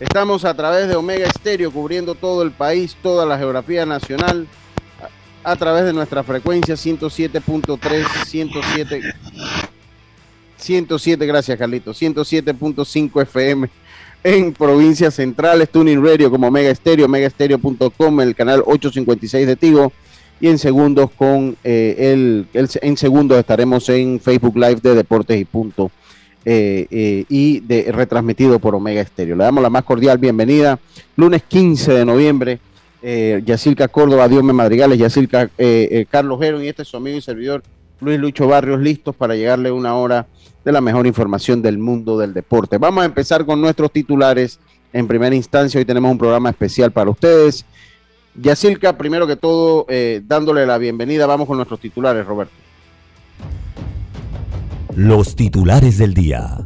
[0.00, 4.46] Estamos a través de Omega Estéreo cubriendo todo el país, toda la geografía nacional,
[5.42, 9.02] a, través de nuestra frecuencia 107.3, 107,
[10.56, 13.68] 107, gracias Carlitos, 107.5 FM
[14.24, 19.92] en provincias centrales, Tuning Radio como Omega Estéreo, omegaestereo.com, el canal 856 de Tigo
[20.40, 25.40] y en segundos con eh, el, el- en segundos estaremos en Facebook Live de Deportes
[25.40, 25.90] y Punto
[26.44, 29.36] eh, eh, y de retransmitido por Omega Estéreo.
[29.36, 30.78] Le damos la más cordial bienvenida.
[31.16, 32.60] Lunes 15 de noviembre,
[33.02, 33.42] eh,
[33.90, 37.62] Córdoba, Diome Madrigales, Yacilca eh, eh, Carlos Gero y este es su amigo y servidor
[38.00, 40.26] Luis Lucho Barrios, listos para llegarle una hora
[40.64, 42.78] de la mejor información del mundo del deporte.
[42.78, 44.58] Vamos a empezar con nuestros titulares.
[44.92, 47.64] En primera instancia, hoy tenemos un programa especial para ustedes.
[48.34, 49.86] Yacilca, primero que todo,
[50.22, 52.67] dándole la bienvenida, vamos con nuestros titulares, Roberto.
[54.98, 56.58] Los titulares del día.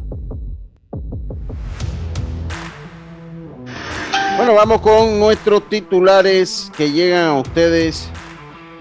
[4.37, 8.09] Bueno, vamos con nuestros titulares que llegan a ustedes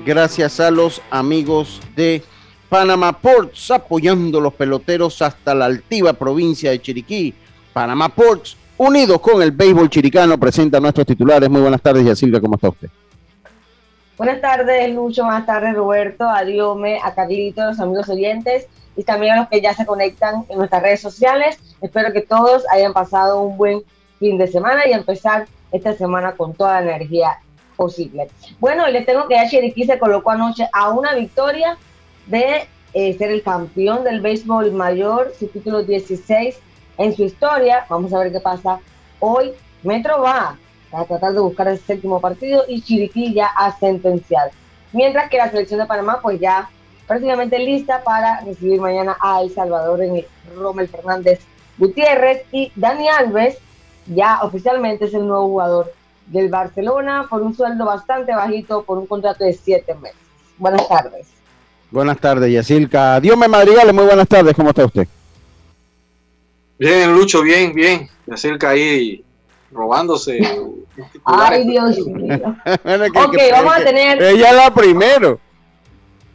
[0.07, 2.23] gracias a los amigos de
[2.71, 7.35] Panama Ports, apoyando los peloteros hasta la altiva provincia de Chiriquí.
[7.75, 11.51] Panama Ports, unidos con el béisbol chiricano, presenta nuestros titulares.
[11.51, 12.89] Muy buenas tardes, Yacilca, ¿cómo está usted?
[14.17, 15.25] Buenas tardes, Lucho.
[15.25, 16.27] Buenas tardes, Roberto.
[16.27, 18.67] A Diome, a Carlito, a los amigos oyentes
[18.97, 21.59] y también a los que ya se conectan en nuestras redes sociales.
[21.81, 23.83] Espero que todos hayan pasado un buen
[24.19, 27.39] fin de semana y empezar esta semana con toda la energía
[27.77, 28.29] posible.
[28.61, 31.77] Bueno, les tengo que ya Chiriquí se colocó anoche a una victoria
[32.27, 36.59] de eh, ser el campeón del béisbol mayor, su título 16
[36.99, 37.87] en su historia.
[37.89, 38.79] Vamos a ver qué pasa
[39.19, 39.53] hoy.
[39.83, 40.59] Metro va
[40.93, 44.51] a tratar de buscar el séptimo partido y Chiriquí ya ha sentenciado.
[44.93, 46.69] Mientras que la selección de Panamá pues ya
[47.17, 51.41] prácticamente lista para recibir mañana a El Salvador en el Rommel Fernández
[51.77, 53.59] Gutiérrez y Dani Alves
[54.07, 55.93] ya oficialmente es el nuevo jugador
[56.29, 60.17] del Barcelona por un sueldo bastante bajito por un contrato de siete meses.
[60.57, 61.27] Buenas tardes.
[61.91, 63.21] Buenas tardes, Yacilca.
[63.21, 65.07] Diome Madrigales, muy buenas tardes, ¿cómo está usted?
[66.79, 68.09] Bien, Lucho, bien, bien.
[68.25, 69.23] Me acerca ahí
[69.71, 70.39] robándose.
[71.27, 72.41] Ay, Dios mío.
[72.65, 75.39] Ok, vamos a tener- Ella es la primero.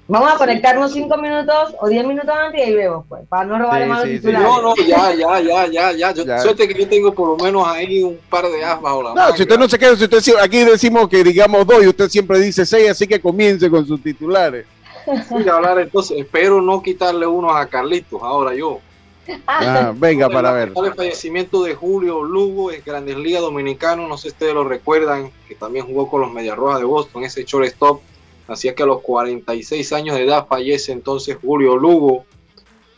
[0.09, 3.59] Vamos a conectarnos cinco minutos o diez minutos antes y ahí vemos, pues, para no
[3.59, 4.19] robarle Sí, más los sí, sí.
[4.19, 4.47] titulares.
[4.47, 6.13] No, no, ya, ya, ya, ya, ya.
[6.13, 6.39] Yo, Ya.
[6.39, 9.15] Suerte que yo tengo por lo menos ahí un par de as bajo la No,
[9.15, 9.35] manga.
[9.35, 12.39] si usted no se queda, si usted aquí decimos que digamos dos y usted siempre
[12.39, 14.65] dice seis, así que comience con sus titulares.
[15.27, 18.79] Sí, hablar entonces, espero no quitarle uno a Carlitos ahora yo.
[19.45, 20.71] Ah, venga para ver.
[20.85, 25.31] El fallecimiento de Julio Lugo en Grandes Ligas Dominicano, no sé si ustedes lo recuerdan,
[25.49, 27.99] que también jugó con los Medias Rojas de Boston, ese shortstop.
[28.47, 32.25] Así que a los 46 años de edad fallece entonces Julio Lugo.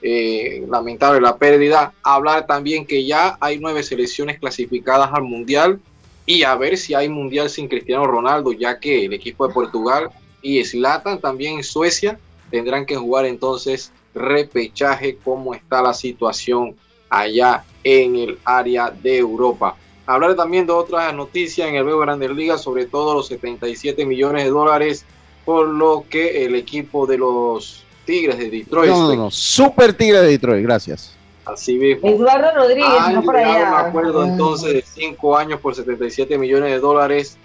[0.01, 1.93] Eh, lamentable la pérdida.
[2.03, 5.81] Hablar también que ya hay nueve selecciones clasificadas al Mundial
[6.25, 10.09] y a ver si hay Mundial sin Cristiano Ronaldo, ya que el equipo de Portugal
[10.41, 12.17] y Slatan también en Suecia
[12.49, 16.75] tendrán que jugar entonces repechaje, cómo está la situación
[17.09, 19.75] allá en el área de Europa.
[20.05, 24.43] Hablar también de otras noticias en el Veo Grandes Ligas, sobre todo los 77 millones
[24.45, 25.05] de dólares
[25.49, 29.31] por lo que el equipo de los Tigres de Detroit, No, no, no.
[29.31, 31.15] Super Tigre de Detroit, gracias.
[31.43, 33.87] así mismo, Eduardo Rodríguez, han no por llegado a un allá.
[33.87, 37.35] acuerdo entonces de 5 años por 77 millones de dólares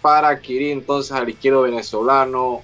[0.00, 2.62] para adquirir entonces al izquierdo venezolano,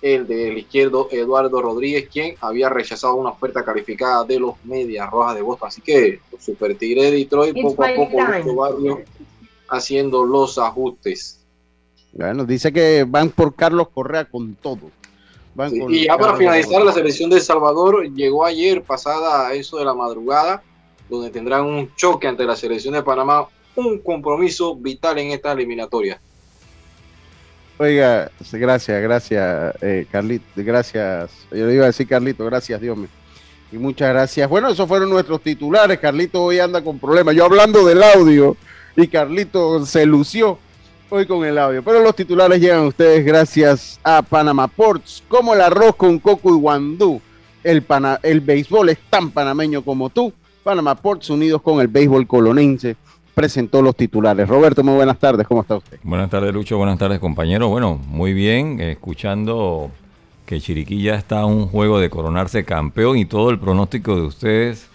[0.00, 5.34] el del izquierdo Eduardo Rodríguez, quien había rechazado una oferta calificada de los Medias Rojas
[5.34, 5.68] de Boston.
[5.68, 8.22] Así que los Super Tigre de Detroit It's poco a poco.
[8.22, 9.02] Lucho Barrio,
[9.68, 11.39] haciendo los ajustes.
[12.12, 14.90] Bueno, dice que van por Carlos Correa con todo.
[15.54, 16.86] Van Sí, con y ya para finalizar, Correa.
[16.86, 20.62] la selección de El Salvador llegó ayer, pasada a eso de la madrugada,
[21.08, 23.46] donde tendrán un choque ante la selección de Panamá,
[23.76, 26.20] un compromiso vital en esta eliminatoria.
[27.78, 31.30] Oiga, gracias, gracias, eh, Carlito, gracias.
[31.50, 33.08] Yo le iba a decir Carlito, gracias, Dios mío.
[33.72, 34.48] Y muchas gracias.
[34.50, 35.98] Bueno, esos fueron nuestros titulares.
[35.98, 37.34] Carlito hoy anda con problemas.
[37.36, 38.56] Yo hablando del audio
[38.96, 40.58] y Carlito se lució
[41.10, 41.82] hoy con el audio.
[41.82, 46.50] Pero los titulares llegan a ustedes gracias a Panama Ports, como el arroz con coco
[46.50, 47.20] y guandú.
[47.62, 47.84] El,
[48.22, 50.32] el béisbol es tan panameño como tú.
[50.62, 52.96] Panama Ports unidos con el béisbol colonense
[53.34, 54.48] presentó los titulares.
[54.48, 55.98] Roberto, muy buenas tardes, ¿cómo está usted?
[56.02, 57.68] Buenas tardes, Lucho, buenas tardes, compañero.
[57.68, 59.90] Bueno, muy bien, escuchando
[60.46, 64.22] que Chiriquí ya está a un juego de coronarse campeón y todo el pronóstico de
[64.22, 64.88] ustedes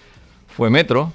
[0.47, 1.11] fue Metro.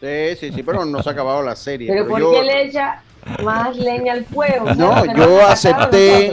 [0.00, 1.88] Sí, sí, sí, pero no se ha acabado la serie.
[1.88, 3.02] Pero, ¿por qué le echa
[3.44, 4.74] más leña al fuego?
[4.74, 6.32] No, yo acepté,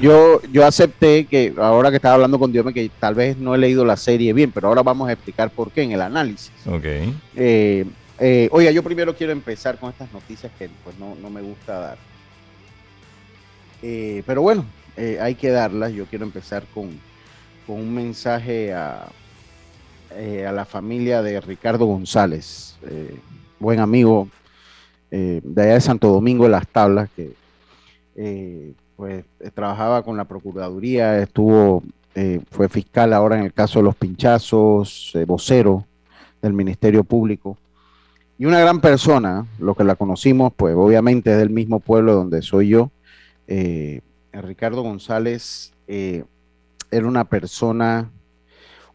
[0.00, 3.58] yo, yo acepté que ahora que estaba hablando con Dios, que tal vez no he
[3.58, 6.52] leído la serie bien, pero ahora vamos a explicar por qué en el análisis.
[6.66, 6.84] Ok.
[7.36, 7.84] Eh,
[8.18, 11.78] eh, oiga, yo primero quiero empezar con estas noticias que pues no, no me gusta
[11.78, 11.98] dar.
[13.82, 14.64] Eh, pero bueno,
[14.96, 15.92] eh, hay que darlas.
[15.92, 16.90] Yo quiero empezar con,
[17.66, 19.06] un mensaje a,
[20.16, 23.16] eh, a, la familia de Ricardo González, eh,
[23.60, 24.28] buen amigo
[25.10, 27.32] de allá de Santo Domingo de las Tablas, que
[28.96, 29.24] pues
[29.54, 31.82] trabajaba con la Procuraduría, estuvo,
[32.50, 35.84] fue fiscal ahora en el caso de los pinchazos, vocero
[36.42, 37.56] del Ministerio Público.
[38.38, 42.42] Y una gran persona, lo que la conocimos, pues obviamente es del mismo pueblo donde
[42.42, 42.90] soy yo,
[44.32, 46.24] Ricardo González eh,
[46.90, 48.10] era una persona,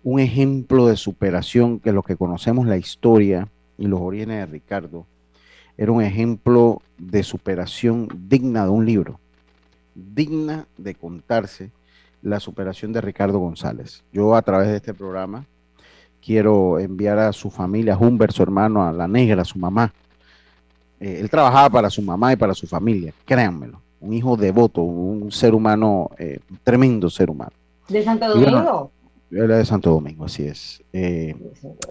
[0.03, 3.47] un ejemplo de superación, que los que conocemos la historia
[3.77, 5.05] y los orígenes de Ricardo,
[5.77, 9.19] era un ejemplo de superación digna de un libro,
[9.93, 11.71] digna de contarse
[12.21, 14.03] la superación de Ricardo González.
[14.11, 15.45] Yo a través de este programa
[16.21, 19.93] quiero enviar a su familia, a Humbert, su hermano, a la negra, a su mamá.
[20.99, 25.31] Eh, él trabajaba para su mamá y para su familia, créanmelo un hijo devoto, un
[25.31, 27.51] ser humano, eh, un tremendo ser humano.
[27.89, 28.91] ¿De Santo Domingo?
[29.31, 30.81] Él de Santo Domingo, así es.
[30.93, 31.35] Eh,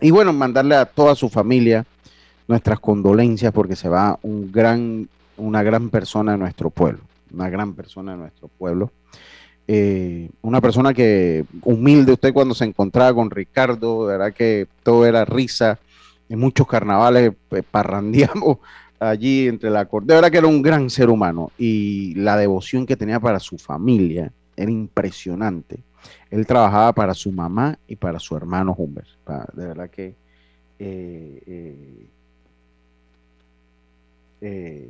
[0.01, 1.85] y bueno, mandarle a toda su familia
[2.47, 7.01] nuestras condolencias porque se va un gran, una gran persona de nuestro pueblo,
[7.33, 8.91] una gran persona de nuestro pueblo.
[9.67, 15.25] Eh, una persona que humilde usted cuando se encontraba con Ricardo, verdad que todo era
[15.25, 15.79] risa,
[16.29, 17.33] en muchos carnavales
[17.71, 18.59] parrandeamos
[19.01, 20.09] allí entre la corte.
[20.09, 23.57] De verdad que era un gran ser humano y la devoción que tenía para su
[23.57, 25.79] familia era impresionante.
[26.31, 29.09] Él trabajaba para su mamá y para su hermano Humbert.
[29.55, 30.15] De verdad que
[30.79, 32.09] eh,
[34.45, 34.89] eh,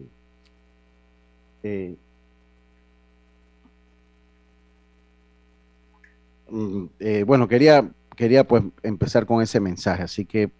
[6.51, 6.85] mm,
[7.27, 10.51] bueno, quería, quería pues empezar con ese mensaje, así que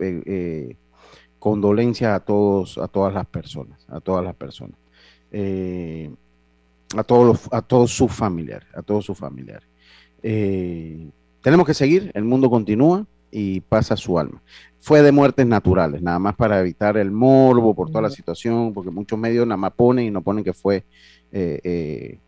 [1.45, 4.79] condolencias a todos, a todas las personas, a todas las personas,
[5.31, 6.11] eh,
[6.97, 9.69] a todos a todos sus familiares, a todos sus familiares.
[10.23, 11.07] Eh,
[11.43, 14.41] tenemos que seguir, el mundo continúa y pasa su alma.
[14.85, 18.91] Fue de muertes naturales, nada más para evitar el morbo por toda la situación, porque
[18.91, 20.85] muchos medios nada más ponen y no ponen que fue
[21.33, 22.19] eh,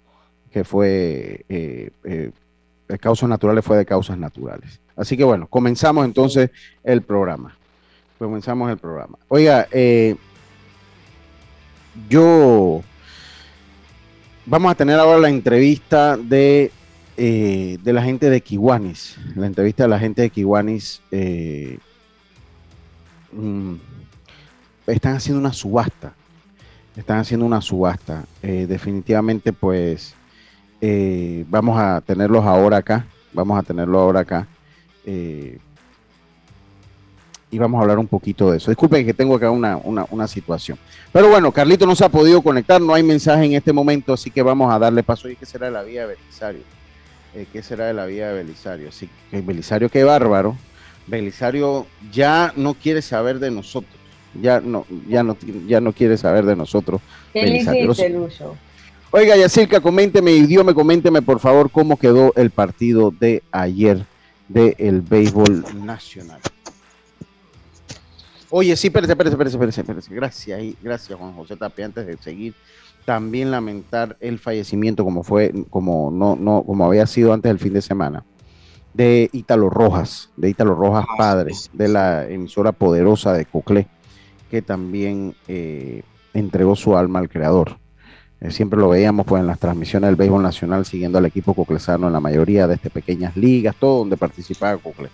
[0.50, 4.80] que fue de causas naturales, fue de causas naturales.
[4.96, 6.50] Así que bueno, comenzamos entonces
[6.82, 7.56] el programa
[8.18, 9.18] comenzamos el programa.
[9.28, 10.16] Oiga, eh,
[12.08, 12.82] yo
[14.44, 16.70] vamos a tener ahora la entrevista de,
[17.16, 19.18] eh, de la gente de Kiwanis.
[19.34, 21.02] La entrevista de la gente de Kiwanis.
[23.36, 23.80] Eh, mm,
[24.86, 26.14] están haciendo una subasta.
[26.96, 28.24] Están haciendo una subasta.
[28.42, 30.14] definitivamente, pues,
[31.48, 33.06] vamos a tenerlos ahora acá.
[33.32, 34.46] Vamos a tenerlos ahora acá
[37.50, 38.70] y vamos a hablar un poquito de eso.
[38.70, 40.78] Disculpen que tengo acá una, una, situación.
[41.12, 44.30] Pero bueno, Carlito no se ha podido conectar, no hay mensaje en este momento, así
[44.30, 45.28] que vamos a darle paso.
[45.28, 46.62] ¿Y qué será de la vía de Belisario?
[47.34, 48.88] Eh, ¿Qué será de la vía de Belisario?
[48.88, 50.56] Así que Belisario, qué bárbaro.
[51.06, 53.92] Belisario ya no quiere saber de nosotros.
[54.40, 55.36] Ya no, ya no,
[55.66, 57.00] ya no quiere saber de nosotros.
[59.10, 64.04] Oiga, Yacirca, coménteme, idioma, coménteme por favor cómo quedó el partido de ayer
[64.48, 66.40] del béisbol nacional.
[68.50, 71.86] Oye, sí, espérese, espérese, espérese, espérese, Gracias, gracias Juan José Tapia.
[71.86, 72.54] Antes de seguir,
[73.04, 77.72] también lamentar el fallecimiento como fue, como no, no, como había sido antes del fin
[77.72, 78.24] de semana,
[78.96, 83.86] de Ítalo Rojas, de Ítalo Rojas ah, padre, de la emisora poderosa de Coclé,
[84.50, 87.76] que también eh, entregó su alma al creador.
[88.40, 92.06] Eh, siempre lo veíamos pues en las transmisiones del béisbol nacional siguiendo al equipo coclesano
[92.06, 95.08] en la mayoría de estas pequeñas ligas, todo donde participaba Cocle.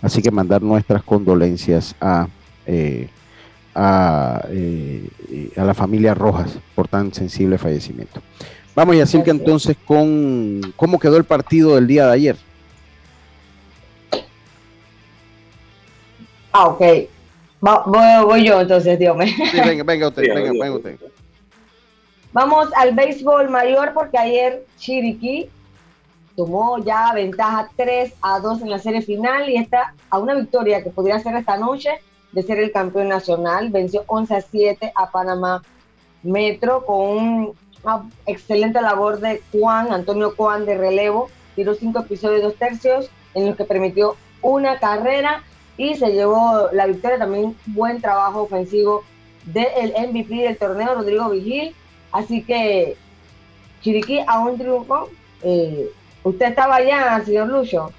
[0.00, 2.28] Así que mandar nuestras condolencias a
[2.66, 3.08] eh,
[3.74, 4.42] a,
[5.56, 8.20] a la familia Rojas por tan sensible fallecimiento.
[8.74, 12.36] Vamos, y así que entonces con cómo quedó el partido del día de ayer.
[16.60, 16.82] Ah, ok.
[17.60, 19.32] voy, yo entonces, Dios mío.
[19.52, 20.98] venga, venga usted, venga, venga usted.
[22.32, 25.48] Vamos al béisbol mayor porque ayer Chiriquí
[26.34, 30.82] tomó ya ventaja 3 a 2 en la serie final y está a una victoria
[30.82, 31.90] que podría ser esta noche
[32.32, 33.70] de ser el campeón nacional.
[33.70, 35.62] Venció 11 a 7 a Panamá
[36.24, 37.52] Metro con
[37.84, 41.30] una excelente labor de Juan, Antonio Juan de relevo.
[41.54, 45.44] Tiró cinco episodios dos tercios en los que permitió una carrera
[45.78, 47.18] y se llevó la victoria.
[47.18, 49.04] También buen trabajo ofensivo
[49.46, 51.74] del MVP del torneo, Rodrigo Vigil.
[52.12, 52.96] Así que
[53.82, 55.08] Chiriquí a un triunfo.
[55.42, 55.90] Eh,
[56.24, 57.92] ¿Usted estaba allá, señor Lucho?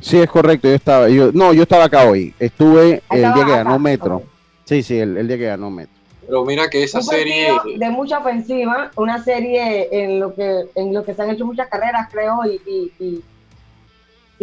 [0.00, 3.50] Sí, es correcto, yo estaba, yo, no, yo estaba acá hoy, estuve el día que
[3.52, 4.22] ganó Metro.
[4.64, 5.94] Sí, sí, el, día que ganó Metro.
[6.26, 11.04] Pero mira que esa serie de mucha ofensiva, una serie en lo que en lo
[11.04, 13.24] que se han hecho muchas carreras, creo, y, y, y,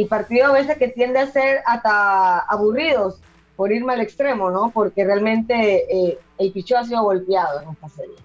[0.06, 3.20] partidos a veces que tiende a ser hasta aburridos
[3.56, 4.72] por irme al extremo, ¿no?
[4.72, 8.16] Porque realmente eh, el pichó ha sido golpeado en esta serie.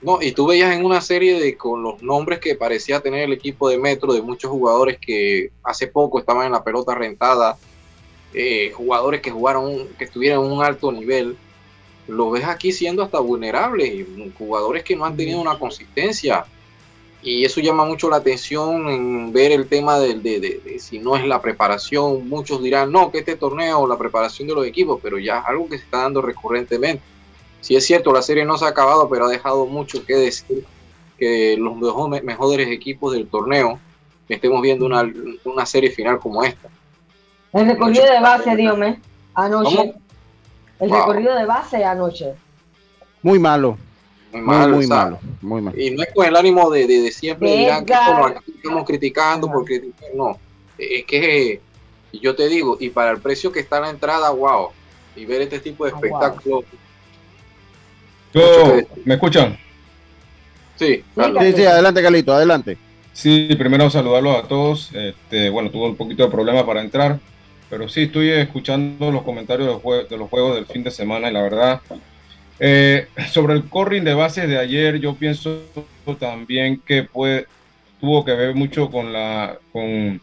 [0.00, 3.32] No, y tú veías en una serie de con los nombres que parecía tener el
[3.32, 7.58] equipo de Metro, de muchos jugadores que hace poco estaban en la pelota rentada,
[8.32, 11.36] eh, jugadores que jugaron, que estuvieran en un alto nivel,
[12.08, 14.06] lo ves aquí siendo hasta vulnerables,
[14.38, 16.44] jugadores que no han tenido una consistencia.
[17.26, 21.26] Y eso llama mucho la atención en ver el tema de, de, si no es
[21.26, 22.28] la preparación.
[22.28, 25.68] Muchos dirán, no, que este torneo, la preparación de los equipos, pero ya es algo
[25.68, 27.02] que se está dando recurrentemente
[27.66, 30.64] si es cierto, la serie no se ha acabado, pero ha dejado mucho que decir
[31.18, 31.76] que los
[32.22, 33.80] mejores equipos del torneo
[34.28, 35.12] estemos viendo una,
[35.44, 36.68] una serie final como esta.
[37.52, 39.00] El recorrido de base, Diome,
[39.34, 39.94] anoche.
[40.78, 42.34] El recorrido de base anoche.
[43.20, 43.78] Muy malo.
[44.36, 45.78] Muy, malo, muy, malo, muy malo.
[45.78, 50.38] Y no es con el ánimo de, de, siempre dirán que estamos criticando porque no.
[50.78, 51.60] Es que
[52.12, 54.68] yo te digo, y para el precio que está la entrada, wow.
[55.14, 56.64] Y ver este tipo de espectáculos
[59.04, 59.58] ¿Me escuchan?
[60.76, 62.76] Sí, sí, sí, adelante, Carlito, adelante.
[63.12, 64.90] Sí, primero saludarlos a todos.
[64.92, 67.18] Este, bueno, tuve un poquito de problema para entrar,
[67.70, 71.42] pero sí estoy escuchando los comentarios de, los juegos del fin de semana y la
[71.42, 71.80] verdad,
[72.58, 75.62] eh, sobre el corring de bases de ayer, yo pienso
[76.18, 77.46] también que puede,
[78.00, 80.20] tuvo que ver mucho con la, con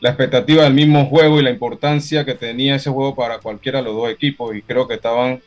[0.00, 3.84] la expectativa del mismo juego y la importancia que tenía ese juego para cualquiera de
[3.84, 5.40] los dos equipos y creo que estaban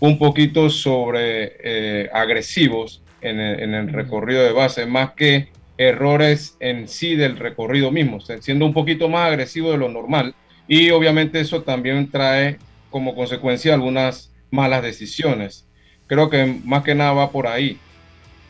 [0.00, 5.48] un poquito sobre eh, agresivos en el, recorrido de base, más que
[5.78, 10.34] errores en sí del recorrido mismo, siendo un poquito más agresivo de lo normal.
[10.68, 12.58] Y obviamente eso también trae
[12.90, 15.66] como consecuencia algunas malas decisiones.
[16.14, 17.76] Creo que más que nada va por ahí.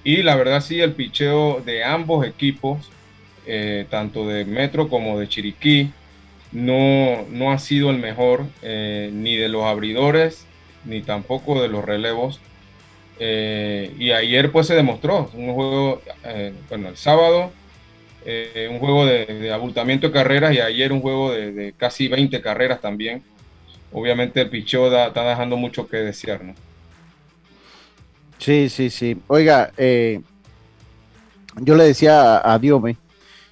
[0.05, 2.91] Y la verdad sí, el picheo de ambos equipos,
[3.47, 5.91] eh, tanto de Metro como de Chiriquí,
[6.53, 10.47] no, no ha sido el mejor, eh, ni de los abridores
[10.85, 12.39] ni tampoco de los relevos.
[13.19, 17.51] Eh, y ayer pues se demostró un juego, eh, bueno, el sábado,
[18.27, 22.83] eh, un juego de, abultamiento de carreras y ayer un juego de, casi 20 carreras
[22.83, 23.23] también.
[23.91, 26.55] Obviamente el picheo está dejando mucho que desear, ¿no?
[28.39, 29.17] Sí, sí, sí.
[29.27, 32.97] Oiga, yo le decía a Diome,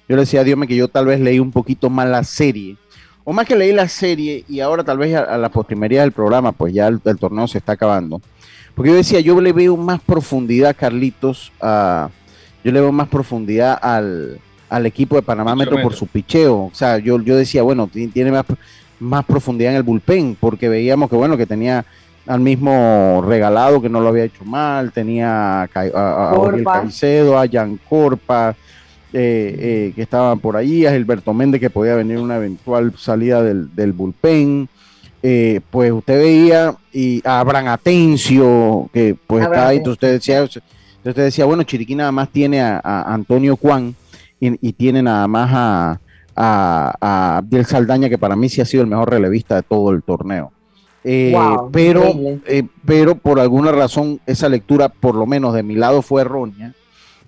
[0.07, 2.77] yo le decía a Diome que yo tal vez leí un poquito más la serie
[3.23, 6.51] o más que leí la serie y ahora tal vez a, la postrimería del programa,
[6.51, 8.21] pues ya el, torneo se está acabando.
[8.75, 12.09] Porque yo decía, yo le veo más profundidad, Carlitos, a,
[12.63, 14.39] yo le veo más profundidad al,
[14.85, 16.65] equipo de Panamá Metro por su picheo.
[16.65, 18.45] O sea, yo, yo decía, bueno, tiene más,
[18.99, 21.85] más profundidad en el bullpen, porque veíamos que, bueno, que tenía
[22.25, 27.79] al mismo regalado que no lo había hecho mal, tenía a, a, Caicedo, a Jan
[27.89, 28.55] Corpa,
[29.11, 33.43] eh, eh, que estaban por ahí, a Gilberto Méndez que podía venir una eventual salida
[33.43, 34.69] del, bullpen.
[35.25, 40.43] Eh, pues usted veía y a Abraham Atencio, que pues está ahí, entonces usted decía,
[40.43, 42.79] usted decía, bueno, Chiriquí nada más tiene a,
[43.13, 43.95] Antonio Juan
[44.39, 45.99] y, tiene nada más a,
[46.35, 50.03] a, Abdiel Saldaña, que para mí sí ha sido el mejor relevista de todo el
[50.03, 50.52] torneo.
[51.03, 52.13] Pero,
[52.85, 56.73] pero por alguna razón esa lectura, por lo menos de mi lado, fue errónea.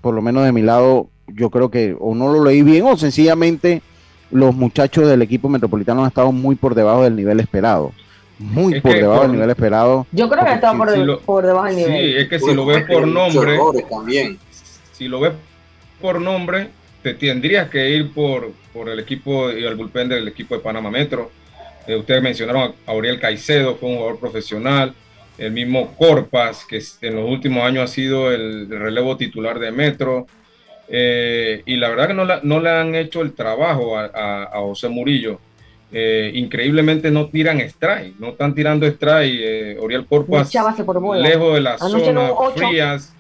[0.02, 2.96] Por lo menos de mi lado, yo creo que o no lo leí bien o
[2.96, 3.82] sencillamente
[4.32, 7.92] los muchachos del equipo metropolitano han estado muy por debajo del nivel esperado.
[8.38, 10.06] Muy por debajo del nivel esperado.
[10.12, 10.78] Yo creo que han estado
[11.26, 12.06] por, debajo del nivel.
[12.06, 13.58] Sí, es que si lo ves por nombre,
[14.92, 15.34] si lo ves
[16.02, 16.70] por nombre,
[17.02, 20.92] te tendrías que ir por, por el equipo y el bullpen del equipo de Panamá
[20.92, 21.32] Metro.
[21.88, 24.94] Eh, ustedes mencionaron a Auriel Caicedo, fue un jugador profesional.
[25.38, 30.28] el mismo Corpas, que en los últimos años ha sido el, relevo titular de Metro.
[30.88, 34.06] Eh, y la verdad que no, no, le han hecho el trabajo a,
[34.44, 35.40] a, José Murillo.
[35.92, 39.40] Eh, increíblemente no tiran strike, no están tirando strike.
[39.40, 43.16] Eh, Oriel Corpas lejos de las zonas frías,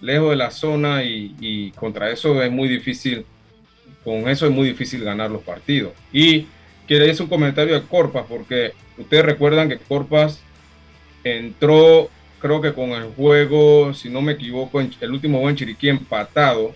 [0.00, 3.24] lejos de la zona y, y, contra eso es muy difícil,
[4.04, 5.92] con eso es muy difícil ganar los partidos.
[6.12, 6.46] Y
[6.92, 10.42] quiere decir un comentario de Corpas, porque ustedes recuerdan que Corpas
[11.24, 15.88] entró, creo que con el juego, si no me equivoco, el úlimo juego en Chiriquí
[15.88, 16.74] empatado,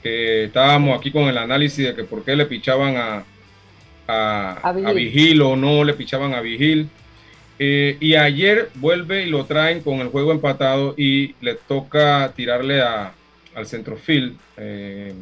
[0.00, 3.24] que estábamos aquí con el análisis de que por qué le pichaban a,
[4.06, 5.42] a, Vigil.
[5.42, 6.88] o no le pichaban a Vigil.
[7.58, 12.80] Eh, y ayer vuelve y lo traen con el juego empatado y le toca tirarle
[12.80, 13.12] a,
[13.56, 15.12] al centrofield, eh,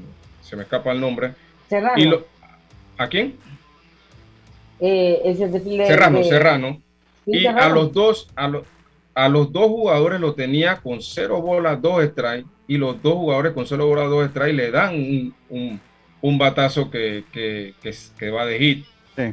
[0.43, 1.33] se me escapa el nombre.
[1.71, 2.19] Serrano.
[2.99, 3.35] ¿A quién?
[4.81, 5.35] Eh,
[5.87, 6.83] Serrano, Serrano
[7.27, 8.53] y a los dos, a,
[9.15, 13.53] a los dos jugadores lo tenía con cero bolas, dos strikes, y los dos jugadores
[13.53, 14.95] con cero bolas, dos strikes le dan
[15.49, 15.81] un,
[16.21, 17.75] un, batazo que, que,
[18.19, 18.85] que, va de hit.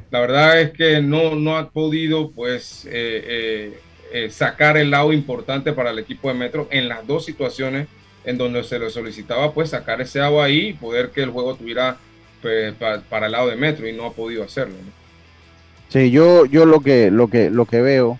[0.09, 3.79] La verdad es que no, no ha podido pues eh, eh,
[4.13, 7.87] eh, sacar el lado importante para el equipo de Metro en las dos situaciones
[8.23, 11.55] en donde se le solicitaba pues sacar ese agua ahí y poder que el juego
[11.55, 11.97] tuviera
[12.41, 14.75] pues, para, el lado de Metro y no ha podido hacerlo.
[15.93, 18.17] Sí, yo, yo lo que, lo que, lo que veo,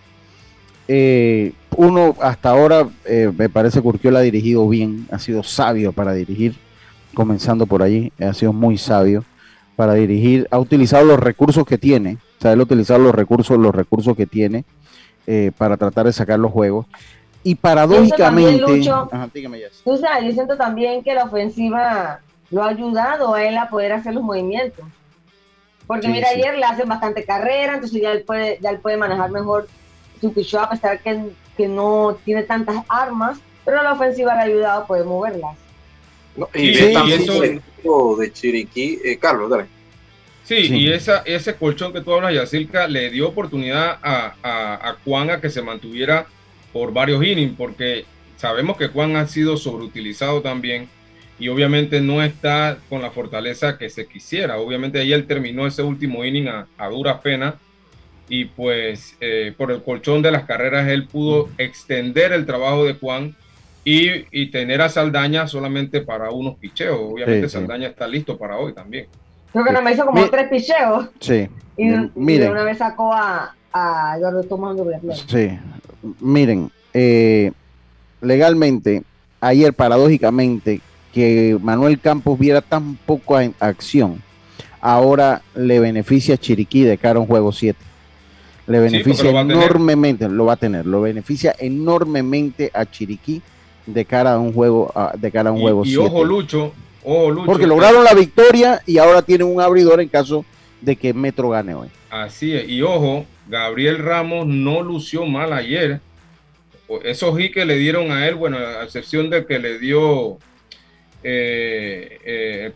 [0.88, 5.92] eh, uno hasta ahora eh, me parece que Urquiola ha dirigido bien, ha sido sabio
[5.92, 6.56] para dirigir,
[7.16, 9.26] comenzando por allí, ha sido muy sabio
[9.76, 13.58] para dirigir, ha utilizado los recursos que tiene, o sea, él ha utilizado los recursos,
[13.58, 14.66] los recursos que tiene
[15.26, 16.86] eh, para tratar de sacar los juegos.
[17.42, 19.10] Y paradójicamente, Lucho,
[19.84, 22.20] tú sabes, yo siento también que la ofensiva
[22.52, 24.86] lo ha ayudado a él a poder hacer los movimientos.
[25.88, 29.32] Porque mira, ayer le hacen bastante carrera, entonces ya él puede, ya él puede manejar
[29.32, 29.68] mejor
[30.22, 34.44] su pichó a pesar que, que no tiene tantas armas, pero la ofensiva le ha
[34.44, 35.58] ayudado a poder moverlas.
[36.54, 39.66] y, eso de Chiriquí, eh, Carlos, dale.
[40.44, 44.98] Sí, y esa, ese colchón que tú hablas, Yacirca, le dio oportunidad a, a, a
[45.06, 46.26] Juan a que se mantuviera
[46.74, 50.90] por varios innings, porque sabemos que Juan ha sido sobreutilizado también
[51.40, 54.58] y obviamente no está con la fortaleza que se quisiera.
[54.58, 57.56] Obviamente ahí él terminó ese último inning a, a duras penas
[58.30, 62.94] y pues eh, por el colchón de las carreras él pudo extender el trabajo de
[62.94, 63.36] Juan
[63.84, 66.98] y, y tener a Saldaña solamente para unos picheos.
[67.00, 69.08] Obviamente Saldaña está listo para hoy también.
[69.52, 71.10] Creo que no me hizo como tres picheos.
[71.20, 71.48] Sí.
[71.78, 74.86] Y, de una vez sacó a, a Eduardo tomando
[75.28, 75.60] Sí.
[76.20, 77.52] Miren, eh,
[78.22, 79.04] legalmente,
[79.42, 80.82] ayer paradójicamente,
[81.14, 84.22] que Manuel Campos viera tan poco acción,
[84.82, 87.80] ahora le beneficia a Chiriquí de cara a un juego 7.
[88.66, 93.42] Le beneficia enormemente, lo va a tener, lo beneficia enormemente a Chiriquí
[93.86, 96.02] de cara a un juego de cara a un juego 7.
[96.02, 96.74] Y ojo Lucho,
[97.04, 97.46] ojo Lucho.
[97.46, 100.46] Porque lograron la victoria y ahora tienen un abridor en caso
[100.82, 101.90] de que Metro gane hoy.
[102.10, 106.00] Así es, y ojo, Gabriel Ramos no lució mal ayer.
[107.04, 110.38] Esos hits que le dieron a él, bueno, a excepción de que le dio
[111.24, 112.72] eh, eh,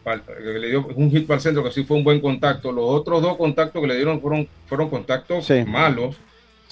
[0.59, 2.71] le dio un hit para el centro que sí fue un buen contacto.
[2.71, 6.15] Los otros dos contactos que le dieron fueron, fueron contactos malos.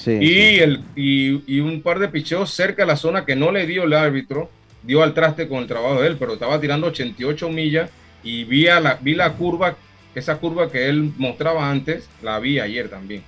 [0.05, 3.83] y, El, y, un par de picheos cerca de la zona que no le dio
[3.83, 4.49] el árbitro,
[4.83, 7.89] dio al traste con el trabajo de él, pero estaba tirando 88 millas
[8.23, 9.75] y vi, la, vi la curva,
[10.13, 13.23] esa curva que él mostraba antes, la vi ayer también.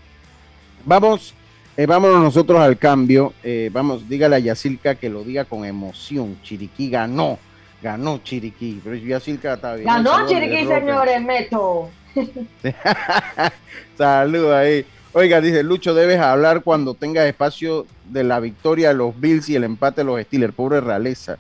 [0.86, 1.34] Vamos,
[1.76, 3.34] eh, vámonos nosotros al cambio.
[3.44, 6.38] Eh, vamos, dígale a Yacilca que lo diga con emoción.
[6.44, 7.40] Chiriquí ganó
[7.82, 9.86] Ganó Chiriquí, pero ya Silca está bien.
[9.86, 11.90] Ganó Chiriquí, señores, meto.
[13.98, 14.86] Saludos ahí.
[15.14, 19.56] Oiga, dice Lucho, debes hablar cuando tengas espacio de la victoria de los Bills y
[19.56, 20.54] el empate de los Steelers.
[20.54, 21.38] Pobre realeza.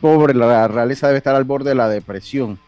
[0.00, 2.58] Pobre, la realeza debe estar al borde de la depresión.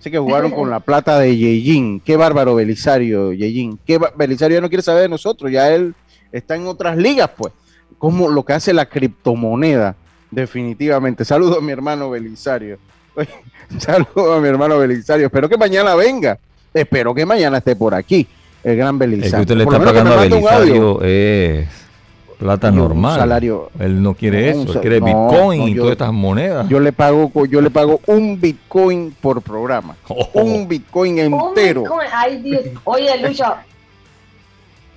[0.00, 1.98] Sé que jugaron con la plata de Yejin.
[2.00, 3.78] Qué bárbaro Belisario, Yejin.
[3.86, 5.50] Qué Belisario ya no quiere saber de nosotros.
[5.50, 5.94] Ya él
[6.30, 7.54] está en otras ligas, pues.
[7.96, 9.96] Como lo que hace la criptomoneda.
[10.34, 11.24] Definitivamente.
[11.24, 12.78] Saludo a mi hermano Belisario.
[13.78, 15.26] Saludo a mi hermano Belisario.
[15.26, 16.38] Espero que mañana venga.
[16.72, 18.26] Espero que mañana esté por aquí.
[18.62, 19.28] El gran Belisario.
[19.28, 21.68] Es que usted le está pagando a Belisario es
[22.38, 23.18] plata normal.
[23.20, 23.70] Salario.
[23.78, 26.68] Él no quiere eso, él quiere Bitcoin y todas estas monedas.
[26.68, 29.96] Yo le pago, yo le pago un Bitcoin por programa.
[30.36, 30.42] Oh.
[30.42, 31.82] Un Bitcoin entero.
[31.82, 32.08] Un Bitcoin.
[32.12, 32.62] Ay, Dios.
[32.84, 33.44] Oye, Lucho,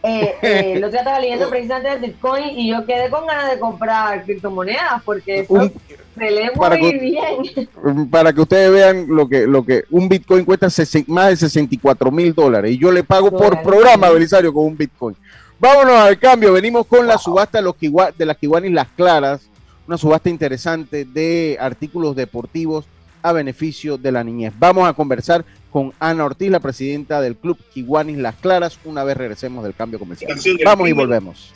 [0.08, 4.24] eh, eh, lo estaba leyendo precisamente del Bitcoin y yo quedé con ganas de comprar
[4.24, 5.72] criptomonedas porque eso
[6.18, 8.10] se lee muy bien.
[8.12, 10.68] Para que ustedes vean lo que, lo que un Bitcoin cuesta
[11.08, 15.16] más de 64 mil dólares y yo le pago por programa, Belisario, con un Bitcoin.
[15.60, 16.54] Vámonos al cambio.
[16.54, 17.76] Venimos con la subasta de, los
[18.18, 19.42] de las Kiwanis Las Claras,
[19.88, 22.86] una subasta interesante de artículos deportivos
[23.24, 24.54] a beneficio de la niñez.
[24.58, 25.44] Vamos a conversar
[25.78, 30.00] con Ana Ortiz, la presidenta del club Kiwanis Las Claras, una vez regresemos del cambio
[30.00, 30.36] comercial.
[30.66, 31.54] Vamos y volvemos.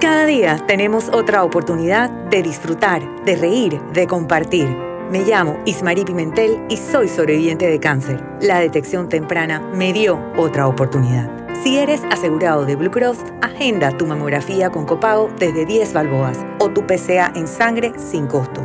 [0.00, 4.66] Cada día tenemos otra oportunidad de disfrutar, de reír, de compartir.
[5.10, 8.24] Me llamo Ismarí Pimentel y soy sobreviviente de cáncer.
[8.40, 11.30] La detección temprana me dio otra oportunidad.
[11.62, 16.70] Si eres asegurado de Blue Cross, agenda tu mamografía con copago desde 10 balboas o
[16.70, 18.64] tu PCA en sangre sin costo.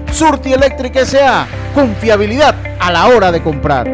[0.11, 1.47] Surti Electric S.A.
[1.73, 3.87] Confiabilidad a la hora de comprar.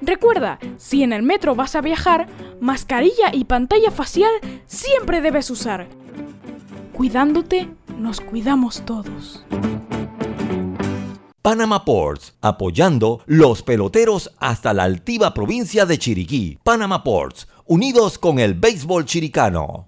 [0.00, 2.28] Recuerda, si en el metro vas a viajar,
[2.60, 4.30] mascarilla y pantalla facial
[4.66, 5.88] siempre debes usar.
[6.92, 9.44] Cuidándote, nos cuidamos todos.
[11.42, 16.58] Panama Ports, apoyando los peloteros hasta la altiva provincia de Chiriquí.
[16.62, 19.87] Panama Ports, unidos con el béisbol chiricano.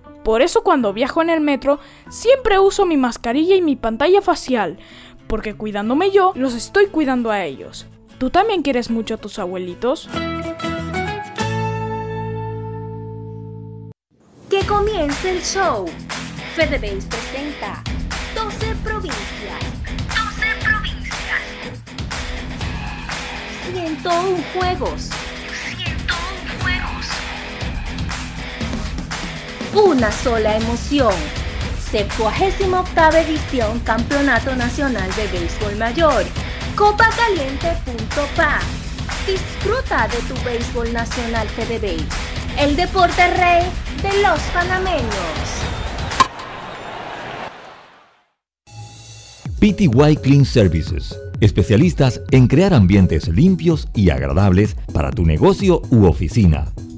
[0.23, 1.79] por eso cuando viajo en el metro
[2.09, 4.77] siempre uso mi mascarilla y mi pantalla facial,
[5.27, 7.87] porque cuidándome yo, los estoy cuidando a ellos.
[8.17, 10.07] ¿Tú también quieres mucho a tus abuelitos?
[14.49, 15.87] Que comience el show.
[16.55, 17.81] FedeBase presenta
[18.35, 19.63] 12 provincias.
[20.09, 21.41] 12 provincias.
[23.73, 25.09] 101 juegos.
[29.73, 31.13] Una sola emoción.
[31.91, 36.23] 78 edición Campeonato Nacional de Béisbol Mayor.
[36.75, 38.59] Copacaliente.pa.
[39.25, 42.05] Disfruta de tu béisbol nacional FedeBase,
[42.59, 43.63] el deporte rey
[44.01, 45.05] de los panameños.
[49.59, 56.65] PTY Clean Services, especialistas en crear ambientes limpios y agradables para tu negocio u oficina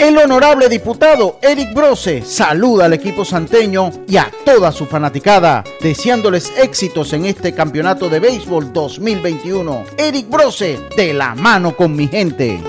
[0.00, 6.50] El honorable diputado Eric Brose saluda al equipo santeño y a toda su fanaticada, deseándoles
[6.56, 9.84] éxitos en este campeonato de béisbol 2021.
[9.98, 12.62] Eric Brose, de la mano con mi gente.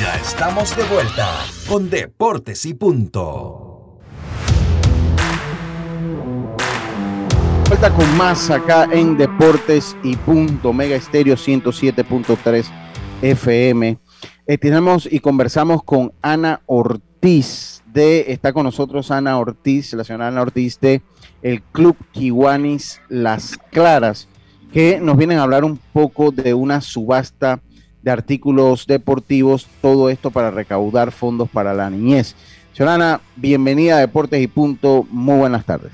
[0.00, 1.32] Ya estamos de vuelta
[1.68, 4.00] con Deportes y Punto.
[7.68, 12.64] Vuelta con más acá en Deportes y Punto, Mega Estéreo 107.3
[13.22, 13.98] FM.
[14.50, 20.28] Eh, tenemos y conversamos con Ana Ortiz de, está con nosotros Ana Ortiz, la señora
[20.28, 21.02] Ana Ortiz de
[21.42, 24.26] el Club Kiwanis Las Claras,
[24.72, 27.60] que nos vienen a hablar un poco de una subasta
[28.00, 32.34] de artículos deportivos, todo esto para recaudar fondos para la niñez.
[32.72, 35.92] Señora Ana, bienvenida a Deportes y Punto, muy buenas tardes.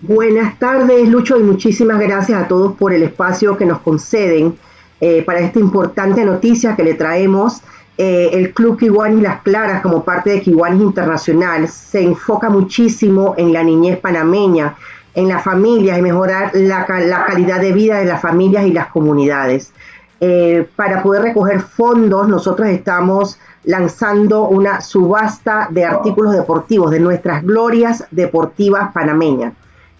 [0.00, 4.54] Buenas tardes, Lucho, y muchísimas gracias a todos por el espacio que nos conceden
[5.04, 7.60] eh, para esta importante noticia que le traemos.
[7.98, 13.52] Eh, el Club Kiwanis Las Claras, como parte de Kiwanis Internacional, se enfoca muchísimo en
[13.52, 14.76] la niñez panameña,
[15.14, 19.72] en las familias y mejorar la, calidad de vida de las familias y las comunidades.
[20.20, 27.42] Eh, para poder recoger fondos, nosotros estamos lanzando una subasta de artículos deportivos, de nuestras
[27.42, 29.52] glorias deportivas panameñas.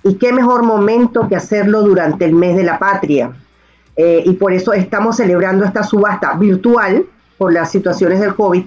[0.05, 3.33] Y qué mejor momento que hacerlo durante el mes de la patria,
[3.97, 7.05] eh, y por eso estamos celebrando esta subasta virtual
[7.37, 8.65] por las situaciones del COVID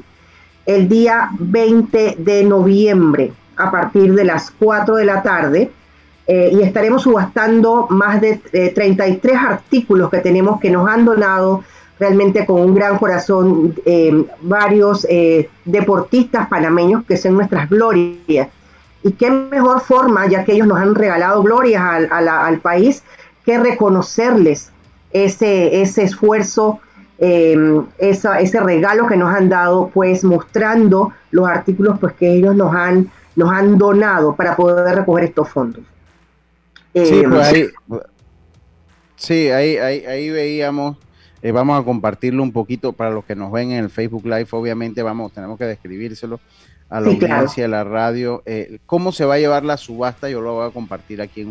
[0.68, 5.72] el día 20 de noviembre a partir de las 4 de la tarde
[6.28, 8.38] eh, y estaremos subastando más de
[8.76, 11.64] 33 eh, artículos que tenemos que nos han donado
[11.98, 13.74] realmente con un gran corazón
[14.42, 15.08] varios
[15.64, 18.50] deportistas panameños que son nuestras glorias.
[19.02, 23.02] Y qué mejor forma, ya que ellos nos han regalado glorias al país,
[23.46, 24.74] que reconocerles
[25.23, 26.80] ese, ese esfuerzo,
[27.17, 32.75] em, ese regalo que nos han dado, pues mostrando los artículos pues, que ellos nos
[32.75, 35.84] han, nos han donado para poder recoger estos fondos.
[36.93, 37.67] Sí, em, pues ahí,
[39.15, 40.97] sí, ahí, ahí, veíamos,
[41.41, 44.47] eh, vamos a compartirlo un poquito para los que nos ven en el Facebook Live,
[44.51, 46.41] obviamente vamos, tenemos que describírselo
[46.89, 48.43] a la audiencia de la radio.
[48.45, 50.30] Eh, ¿Cómo se va a llevar la subasta?
[50.30, 51.47] Yo lo voy a compartir aquí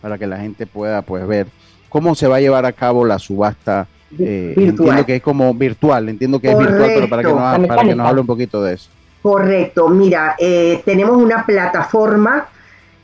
[0.00, 1.48] para que la gente pueda pues ver
[1.94, 3.86] cómo se va a llevar a cabo la subasta.
[4.18, 7.84] Eh, entiendo que es como virtual, entiendo que es virtual, pero para que, nos, para
[7.84, 8.90] que nos hable un poquito de eso.
[9.22, 12.48] Correcto, mira, eh, tenemos una plataforma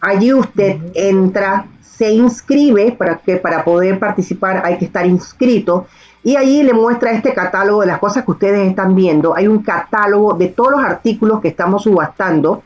[0.00, 5.86] Allí usted entra, se inscribe, para que para poder participar hay que estar inscrito
[6.22, 9.34] y allí le muestra este catálogo de las cosas que ustedes están viendo.
[9.34, 12.62] Hay un catálogo de todos los artículos que estamos subastando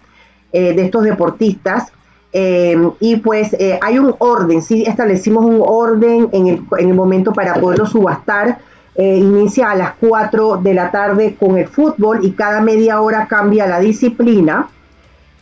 [0.53, 1.93] eh, de estos deportistas.
[2.33, 6.95] Eh, y pues eh, hay un orden, sí establecimos un orden en el, en el
[6.95, 8.59] momento para poderlo subastar.
[8.97, 13.67] inicia a las 4 de la tarde con el fútbol y cada media hora cambia
[13.67, 14.69] la disciplina.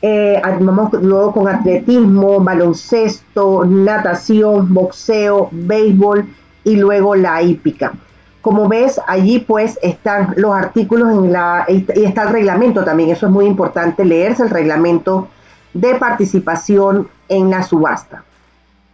[0.03, 6.27] vamos luego con atletismo, baloncesto, natación, boxeo, béisbol,
[6.64, 7.92] y luego la hípica.
[8.40, 13.27] Como ves, allí pues están los artículos en la, y está el reglamento también, eso
[13.27, 15.29] es muy importante, leerse el reglamento
[15.75, 18.25] de participación en la subasta.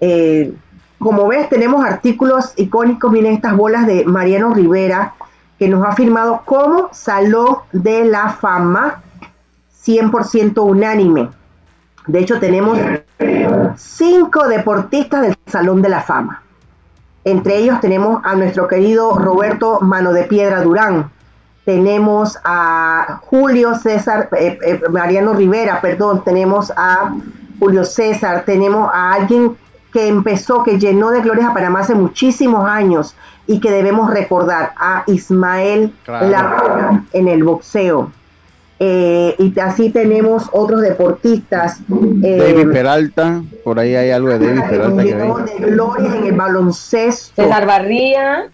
[0.01, 0.53] Eh,
[0.99, 5.15] como ves, tenemos artículos icónicos, miren estas bolas de Mariano Rivera,
[5.59, 9.03] que nos ha firmado como Salón de la Fama
[9.85, 11.31] 100% unánime.
[12.07, 12.79] De hecho, tenemos
[13.77, 16.43] cinco deportistas del Salón de la Fama.
[17.29, 21.11] Entre ellos tenemos a nuestro querido Roberto Mano de Piedra Durán.
[21.67, 27.15] Tenemos a Julio César, eh, eh, Mariano Rivera, perdón, tenemos a
[27.59, 29.59] Julio César, tenemos a alguien
[29.93, 33.15] que empezó, que llenó de glorias a Panamá hace muchísimos años
[33.47, 37.03] y que debemos recordar, a Ismael claro.
[37.13, 38.11] en el boxeo.
[38.81, 41.81] Eh, y así tenemos otros deportistas.
[42.23, 45.03] Eh, David Peralta, por ahí hay algo de David Peralta.
[45.03, 47.43] Que de gloria en el baloncesto.
[47.43, 48.51] César Barría.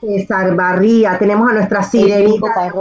[0.00, 1.18] César Barría.
[1.18, 2.72] Tenemos a nuestra sirenita,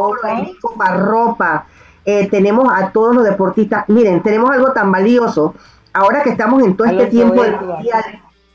[0.78, 1.68] Parropa.
[2.06, 3.86] Eh, tenemos a todos los deportistas.
[3.88, 5.54] Miren, tenemos algo tan valioso.
[5.94, 8.04] Ahora que estamos en todo este tiempo del mundial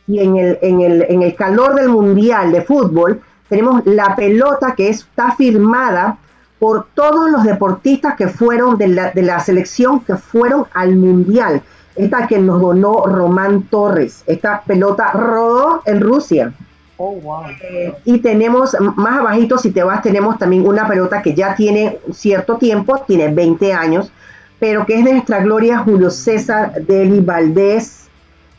[0.08, 4.74] y en el, en, el, en el calor del mundial de fútbol, tenemos la pelota
[4.74, 6.18] que está firmada
[6.64, 11.60] por todos los deportistas que fueron de la, de la selección que fueron al mundial.
[11.94, 14.24] Esta que nos donó Román Torres.
[14.26, 16.54] Esta pelota rodó en Rusia.
[16.96, 17.42] Oh, wow.
[17.62, 21.98] Eh, y tenemos más abajito, si te vas, tenemos también una pelota que ya tiene
[22.14, 24.10] cierto tiempo, tiene 20 años,
[24.58, 28.06] pero que es de nuestra gloria Julio César Deli Valdés.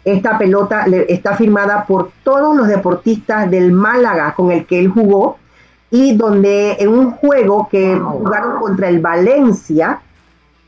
[0.03, 4.89] Esta pelota le- está firmada por todos los deportistas del Málaga con el que él
[4.89, 5.39] jugó
[5.91, 9.99] y donde en un juego que jugaron contra el Valencia,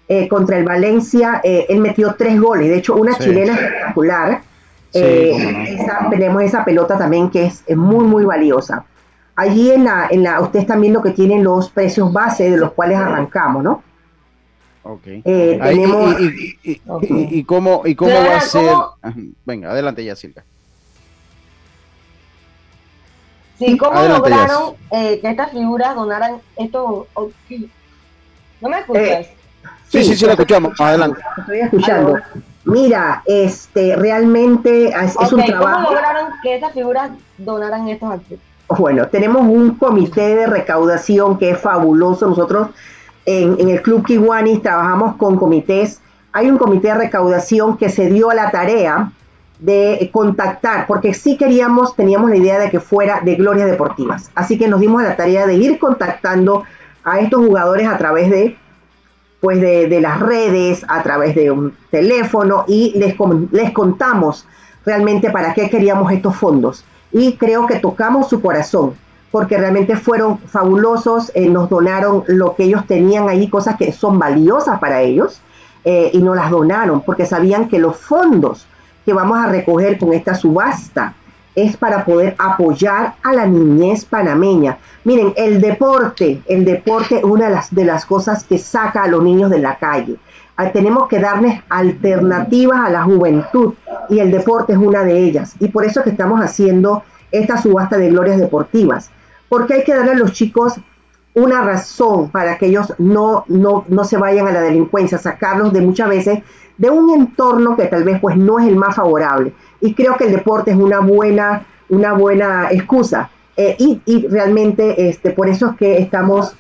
[0.08, 3.24] eh, contra el Valencia, eh, él metió tres goles, de hecho una Sí.
[3.26, 4.42] chilena espectacular.
[4.92, 8.86] Sí, Eh, esa- tenemos esa pelota también que es, es muy, muy valiosa.
[9.36, 12.72] Allí en la, en la, ustedes están viendo que tienen los precios base de los
[12.72, 13.84] cuales arrancamos, ¿no?
[14.84, 15.02] Ok.
[15.06, 18.72] Eh, Ahí, tenemos- y, y- y- y- y cómo, y cómo va a ser?
[19.46, 20.46] Venga, adelante ya, Silvia.
[23.58, 27.06] Sí, ¿cómo Adelante, lograron eh, que estas figuras donaran estos...
[27.14, 27.32] ok.
[28.62, 29.04] ¿No me escuchas?
[29.04, 29.34] Eh,
[29.90, 30.74] Sí, sí, sí, la escuchamos.
[30.82, 31.22] Adelante.
[31.38, 32.16] Estoy escuchando.
[32.66, 35.94] Mira, este, realmente es, es un Ok, ¿Cómo trabajo.
[35.94, 38.42] lograron que estas figuras donaran estos artículos?
[38.78, 42.28] Bueno, tenemos un comité de recaudación que es fabuloso.
[42.28, 42.68] Nosotros
[43.26, 46.02] en, en el Club Kiwanis trabajamos con comités.
[46.34, 49.12] Hay un comité de recaudación que se dio a la tarea
[49.60, 54.30] de contactar, porque sí queríamos, teníamos la idea de que fuera de glorias deportivas.
[54.36, 56.64] Así que nos dimos la tarea de ir contactando
[57.04, 58.58] a estos jugadores a través de
[59.40, 63.16] pues de, de las redes, a través de un teléfono y les,
[63.52, 64.48] les contamos
[64.86, 66.84] realmente para qué queríamos estos fondos.
[67.12, 68.96] Y creo que tocamos su corazón,
[69.32, 74.18] porque realmente fueron fabulosos, eh, nos donaron lo que ellos tenían ahí, cosas que son
[74.18, 75.42] valiosas para ellos,
[75.86, 78.66] eh, y nos las donaron, porque sabían que los fondos
[79.08, 81.14] que vamos a recoger con esta subasta
[81.56, 84.80] es para poder apoyar a la niñez panameña.
[85.06, 89.08] Miren, el deporte, el deporte es una de las, de las cosas que saca a
[89.08, 90.18] los niños de la calle.
[90.58, 93.76] Ah, Tenemos que darles alternativas a la juventud
[94.10, 95.56] y el deporte es una de ellas.
[95.62, 99.10] Y por eso es que estamos haciendo esta subasta de glorias deportivas.
[99.48, 100.74] Porque hay que darle a los chicos
[101.38, 105.82] una razón para que ellos no, no, no se vayan a la delincuencia, sacarlos de
[105.82, 106.40] muchas veces
[106.80, 109.54] de un entorno que tal vez pues no es el más favorable.
[109.80, 113.30] Y creo que el deporte es una buena, una buena excusa.
[113.56, 116.56] Eh, y, y realmente este, por eso es que estamos,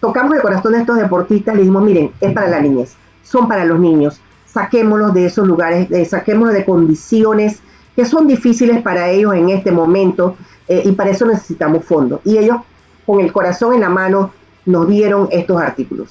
[0.00, 3.66] tocamos el corazón de estos deportistas, le dijimos, miren, es para la niñez, son para
[3.66, 7.60] los niños, saquémoslos de esos lugares, eh, saquémoslos de condiciones
[7.94, 12.20] que son difíciles para ellos en este momento eh, y para eso necesitamos fondos.
[12.24, 12.56] Y ellos
[13.06, 14.32] con el corazón en la mano
[14.66, 16.10] nos dieron estos artículos.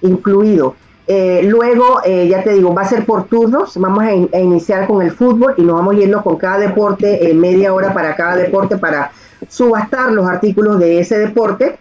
[0.02, 0.76] incluido.
[1.08, 3.78] Eh, luego, eh, ya te digo, va a ser por turnos.
[3.78, 7.74] Vamos a, a iniciar con el fútbol y nos vamos yendo con cada deporte, media
[7.74, 9.12] hora para cada deporte para
[9.48, 11.80] subastar los artículos de ese deporte.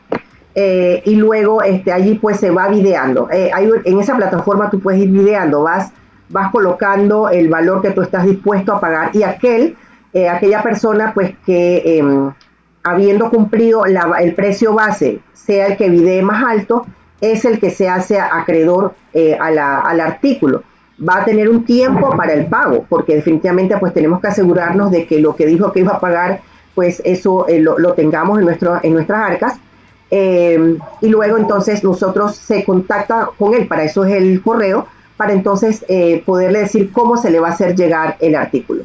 [0.61, 3.29] Eh, y luego este, allí pues se va videando.
[3.31, 3.53] Eh,
[3.85, 5.93] en esa plataforma tú puedes ir videando, vas,
[6.31, 9.77] vas colocando el valor que tú estás dispuesto a pagar y aquel,
[10.13, 12.33] eh, aquella persona pues que em,
[12.83, 16.85] habiendo cumplido el precio base sea el que videe más alto,
[17.21, 18.95] es el que se hace acreedor
[19.41, 20.65] a la- al artículo.
[21.09, 25.07] Va a tener un tiempo para el pago, porque definitivamente pues tenemos que asegurarnos de
[25.07, 26.41] que lo que dijo que iba a pagar,
[26.75, 29.61] pues eso lo, lo tengamos en, nuestro, en nuestras arcas.
[30.11, 35.33] Eh, y luego entonces nosotros se contacta con él, para eso es el correo, para
[35.33, 38.85] entonces eh, poderle decir cómo se le va a hacer llegar el artículo.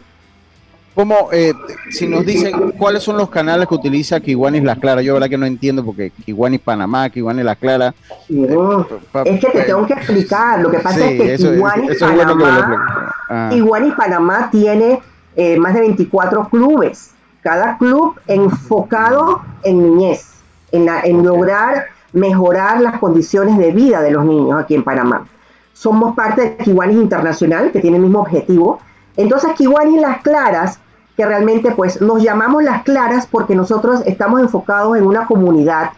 [0.95, 1.53] ¿Cómo, eh,
[1.89, 5.03] si nos dicen cuáles son los canales que utiliza Kiwanis Las Claras?
[5.03, 7.95] Yo, la verdad, que no entiendo porque Kiwanis Panamá, Kiwanis Las Claras.
[8.29, 8.86] No,
[9.25, 10.59] es que te tengo que explicar.
[10.59, 13.15] Lo que pasa Sí, es que eso- Kiwanis eso es bueno que me lo Panamá.
[13.27, 13.49] Ah.
[13.51, 14.99] Kiwanis Panamá tiene
[15.36, 17.09] eh, más de 24 clubes.
[17.41, 20.28] Cada club enfocado en niñez,
[20.74, 25.26] en, la- en lograr mejorar las condiciones de vida de los niños aquí en Panamá.
[25.74, 28.80] Somos parte de Kiwanis Internacional, que tiene el mismo objetivo.
[29.17, 30.80] Entonces, Kiwanis Las Claras,
[31.17, 35.91] que realmente pues nos llamamos Las Claras porque nosotros estamos enfocados en una comunidad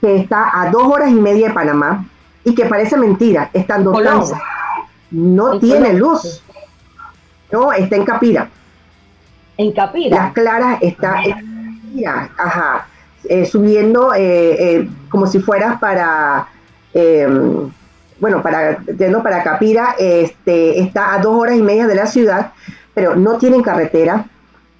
[0.00, 2.04] que está a dos horas y media de Panamá
[2.44, 4.38] y que parece mentira, estando tan,
[5.10, 6.42] no tiene luz.
[7.50, 8.48] No, está en Capira.
[9.56, 10.16] En Capira.
[10.16, 12.86] Las Claras está en Capira, ajá.
[13.28, 16.48] Eh, subiendo eh, eh, como si fueras para,
[18.20, 22.52] bueno, para, yendo para Capira, este, está a dos horas y media de la ciudad,
[22.94, 24.26] pero no tienen carretera.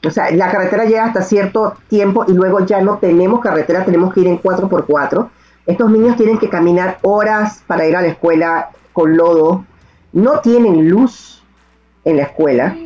[0.07, 4.15] O sea, la carretera llega hasta cierto tiempo y luego ya no tenemos carretera, tenemos
[4.15, 5.29] que ir en 4x4.
[5.67, 9.65] Estos niños tienen que caminar horas para ir a la escuela con lodo.
[10.13, 11.43] No tienen luz
[12.05, 12.77] en la escuela.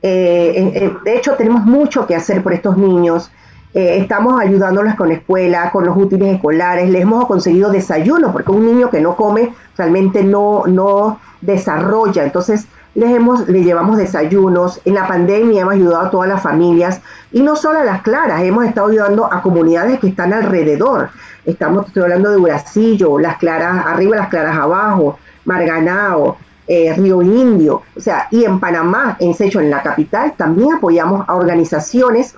[0.00, 3.30] de hecho, tenemos mucho que hacer por estos niños.
[3.74, 8.66] Eh, estamos ayudándoles con escuela, con los útiles escolares, les hemos conseguido desayuno, porque un
[8.66, 12.22] niño que no come realmente no, no desarrolla.
[12.22, 14.80] Entonces, les, hemos, les llevamos desayunos.
[14.84, 17.00] En la pandemia hemos ayudado a todas las familias
[17.32, 21.08] y no solo a las claras, hemos estado ayudando a comunidades que están alrededor.
[21.46, 27.82] Estamos, estoy hablando de Bracillo, las claras arriba, las claras abajo, Marganao, eh, Río Indio,
[27.96, 32.36] o sea, y en Panamá, en Secho, en la capital, también apoyamos a organizaciones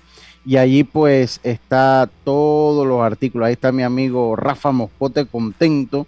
[0.46, 3.48] y allí pues está todos los artículos.
[3.48, 6.08] Ahí está mi amigo Rafa Moscote contento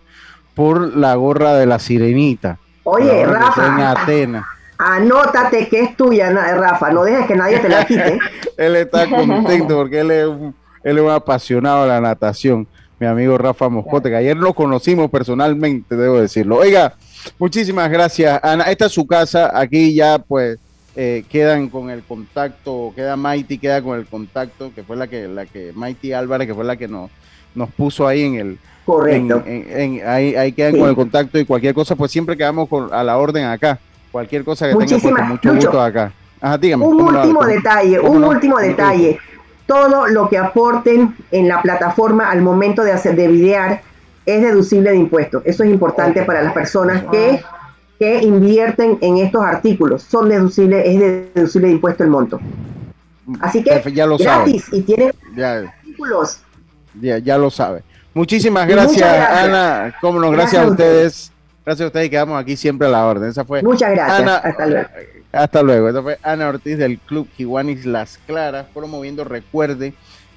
[0.56, 2.60] por la gorra de la sirenita.
[2.84, 3.68] Oye, Rafa.
[3.68, 4.46] En Atenas.
[4.78, 8.20] Anótate que es tuya, Rafa, no dejes que nadie te la quite.
[8.58, 12.68] él está contento porque él es, un, él es un apasionado de la natación,
[13.00, 16.58] mi amigo Rafa Moscote, que ayer lo conocimos personalmente, debo decirlo.
[16.58, 16.96] Oiga,
[17.38, 18.66] muchísimas gracias, Ana.
[18.66, 20.58] Esta es su casa, aquí ya pues
[20.96, 25.28] eh, quedan con el contacto, queda Mighty, queda con el contacto, que fue la que,
[25.28, 27.12] la que Mighty Álvarez, que fue la que nos,
[27.54, 28.60] nos puso ahí en el...
[28.86, 29.42] Correcto.
[30.06, 33.18] ahí, ahí quedan con el contacto y cualquier cosa, pues siempre quedamos con, a la
[33.18, 33.80] orden acá
[34.14, 36.14] cualquier cosa que tenga, pues, mucho gusto acá.
[36.60, 36.86] dígame.
[36.86, 39.20] Un último detalle, un último detalle.
[39.66, 43.82] Todo lo que aporten en la plataforma al momento de hacer de videar
[44.26, 45.42] es deducible de impuestos.
[45.46, 47.42] Eso es importante para las personas que,
[47.98, 50.04] que invierten en estos artículos.
[50.04, 52.40] Son deducibles, es deducible de impuesto el monto.
[53.40, 55.12] Así que ya lo gratis y tienen
[55.44, 56.40] artículos.
[57.02, 57.84] Ya, ya lo sabe.
[58.14, 59.96] Muchísimas gracias, Ana.
[60.02, 61.33] Cómo no, gracias, a ustedes.
[61.66, 63.30] Gracias a ustedes y quedamos aquí siempre a la orden.
[63.30, 64.20] Esa fue Muchas gracias.
[64.20, 64.90] Ana, hasta luego.
[65.32, 65.90] Hasta luego.
[65.90, 69.94] Esa fue Ana Ortiz del Club Kiwanis Las Claras, promoviendo, recuerde,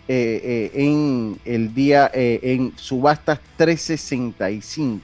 [0.08, 5.02] eh, eh, en el día, eh, en subastas 365.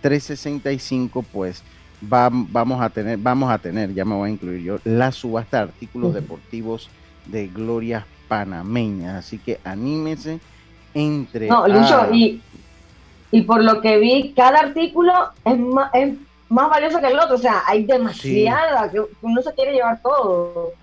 [0.00, 1.62] 365, pues
[2.00, 5.62] vamos a tener, vamos a tener, ya me voy a incluir yo, la subasta de
[5.64, 6.90] artículos deportivos
[7.26, 9.18] de Gloria Panameña.
[9.18, 10.40] Así que anímese
[10.94, 11.48] entre.
[11.48, 12.40] No, Lucho, y
[13.32, 15.12] y por lo que vi, cada artículo
[15.44, 16.14] es más, es
[16.50, 17.34] más valioso que el otro.
[17.36, 20.74] O sea, hay demasiada, que uno se quiere llevar todo.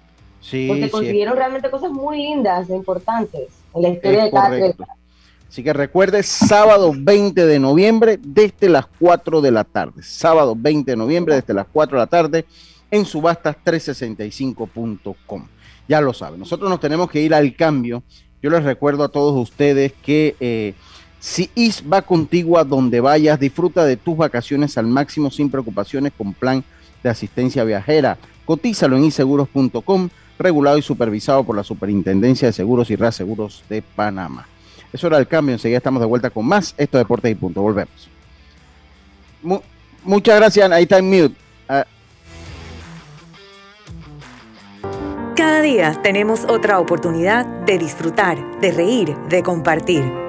[0.41, 4.57] Sí, porque consiguieron realmente cosas muy lindas e importantes en la historia de cada
[5.47, 10.01] Así que recuerde, sábado 20 de noviembre desde las 4 de la tarde.
[10.03, 12.45] Sábado 20 de noviembre desde las 4 de la tarde
[12.89, 15.47] en subastas365.com.
[15.87, 18.03] Ya lo saben, nosotros nos tenemos que ir al cambio.
[18.41, 20.73] Yo les recuerdo a todos ustedes que eh,
[21.19, 26.13] si IS va contigo a donde vayas, disfruta de tus vacaciones al máximo sin preocupaciones
[26.17, 26.63] con plan
[27.03, 28.17] de asistencia viajera.
[28.45, 30.09] Cotízalo en iseguros.com,
[30.39, 34.47] regulado y supervisado por la Superintendencia de Seguros y Reaseguros de Panamá.
[34.93, 36.73] Eso era el cambio, enseguida estamos de vuelta con más.
[36.77, 38.09] Esto es Deportes y Punto, volvemos.
[40.03, 41.35] muchas gracias, ahí está en mute.
[41.67, 41.85] Ah.
[45.35, 50.28] Cada día tenemos otra oportunidad de disfrutar, de reír, de compartir.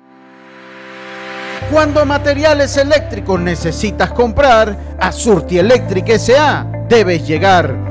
[1.71, 6.69] Cuando materiales eléctricos necesitas comprar, a Surti Electric S.A.
[6.89, 7.90] debes llegar.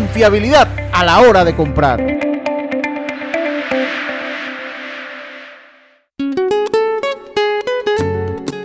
[0.01, 2.01] Confiabilidad a la hora de comprar.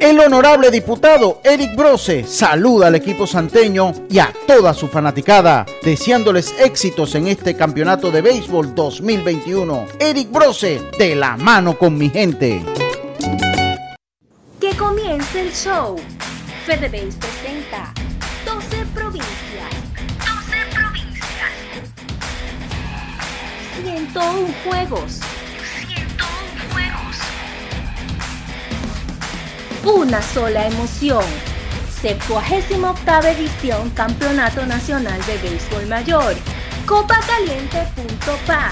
[0.01, 6.55] El honorable diputado Eric Brose saluda al equipo santeño y a toda su fanaticada, deseándoles
[6.59, 9.89] éxitos en este campeonato de béisbol 2021.
[9.99, 12.65] Eric Brose, de la mano con mi gente.
[14.59, 15.97] Que comience el show.
[16.65, 17.93] FedeBase presenta
[24.13, 25.21] 101 juegos.
[25.89, 26.21] 101
[26.73, 27.17] juegos.
[29.85, 31.25] Una sola emoción.
[32.03, 36.35] 78 edición Campeonato Nacional de Béisbol Mayor.
[36.87, 38.71] Copacaliente.pa.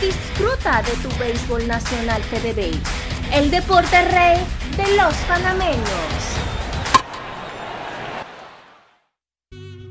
[0.00, 2.80] Disfruta de tu béisbol nacional FedeBase.
[3.32, 4.38] El deporte rey
[4.76, 5.80] de los panameños.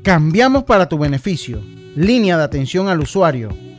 [0.02, 1.60] Cambiamos para tu beneficio.
[1.96, 3.69] Línea de atención al usuario.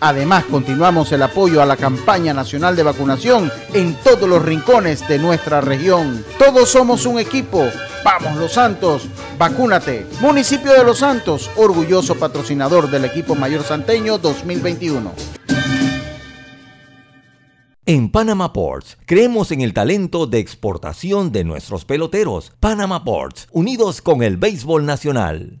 [0.00, 5.18] Además, continuamos el apoyo a la campaña nacional de vacunación en todos los rincones de
[5.18, 6.24] nuestra región.
[6.38, 7.66] Todos somos un equipo.
[8.02, 9.06] Vamos Los Santos,
[9.38, 10.06] vacúnate.
[10.20, 15.12] Municipio de Los Santos, orgulloso patrocinador del equipo mayor santeño 2021.
[17.84, 22.52] En Panama Ports, creemos en el talento de exportación de nuestros peloteros.
[22.60, 25.60] Panama Ports, unidos con el béisbol nacional.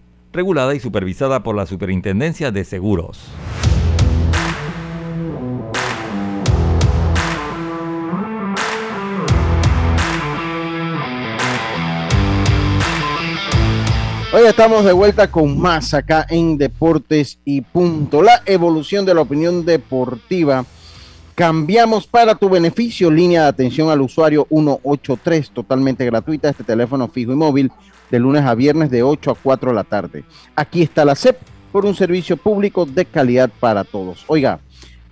[0.33, 3.19] regulada y supervisada por la Superintendencia de Seguros.
[14.33, 18.21] Hoy estamos de vuelta con más acá en Deportes y Punto.
[18.21, 20.65] La evolución de la opinión deportiva
[21.35, 27.31] Cambiamos para tu beneficio línea de atención al usuario 183, totalmente gratuita, este teléfono fijo
[27.31, 27.71] y móvil,
[28.09, 30.23] de lunes a viernes de 8 a 4 de la tarde.
[30.55, 31.37] Aquí está la CEP
[31.71, 34.25] por un servicio público de calidad para todos.
[34.27, 34.59] Oiga,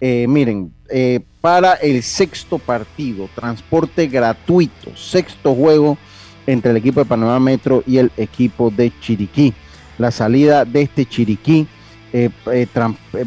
[0.02, 5.98] eh, miren, eh, para el sexto partido, transporte gratuito, sexto juego
[6.46, 9.54] entre el equipo de Panamá Metro y el equipo de Chiriquí.
[9.98, 11.68] La salida de este Chiriquí
[12.14, 12.68] eh, eh,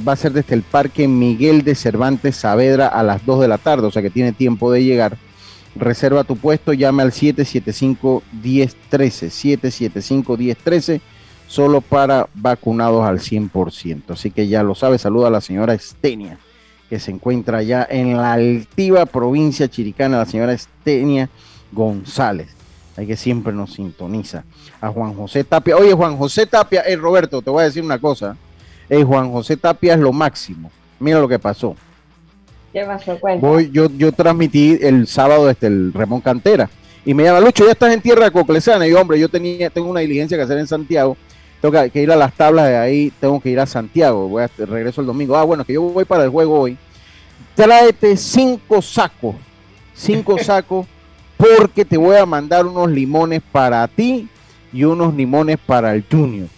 [0.07, 3.59] va a ser desde el Parque Miguel de Cervantes Saavedra a las 2 de la
[3.59, 5.16] tarde, o sea que tiene tiempo de llegar.
[5.74, 11.01] Reserva tu puesto, llame al 775-1013, 775-1013,
[11.47, 14.11] solo para vacunados al 100%.
[14.11, 16.39] Así que ya lo sabe, saluda a la señora Estenia,
[16.91, 21.30] que se encuentra allá en la altiva provincia chiricana, la señora Estenia
[21.72, 22.62] González
[22.97, 24.45] hay que siempre nos sintoniza.
[24.80, 25.76] A Juan José Tapia.
[25.76, 28.37] Oye, Juan José Tapia, eh, Roberto, te voy a decir una cosa.
[28.93, 30.70] Eh, Juan José Tapia es lo máximo.
[31.01, 31.74] Mira lo que pasó.
[32.74, 33.18] ¿Qué pasó?
[33.40, 36.68] Voy, yo, yo transmití el sábado desde el Remón Cantera.
[37.03, 38.86] Y me llama, Lucho, ya estás en tierra coclesana.
[38.86, 41.16] Y yo, hombre, yo tenía, tengo una diligencia que hacer en Santiago.
[41.62, 44.28] Tengo que, que ir a las tablas de ahí, tengo que ir a Santiago.
[44.28, 45.38] Voy a regreso el domingo.
[45.38, 46.76] Ah, bueno, que yo voy para el juego hoy.
[47.55, 49.36] Tráete cinco sacos.
[49.95, 50.86] Cinco sacos
[51.38, 54.28] porque te voy a mandar unos limones para ti
[54.70, 56.49] y unos limones para el Junior.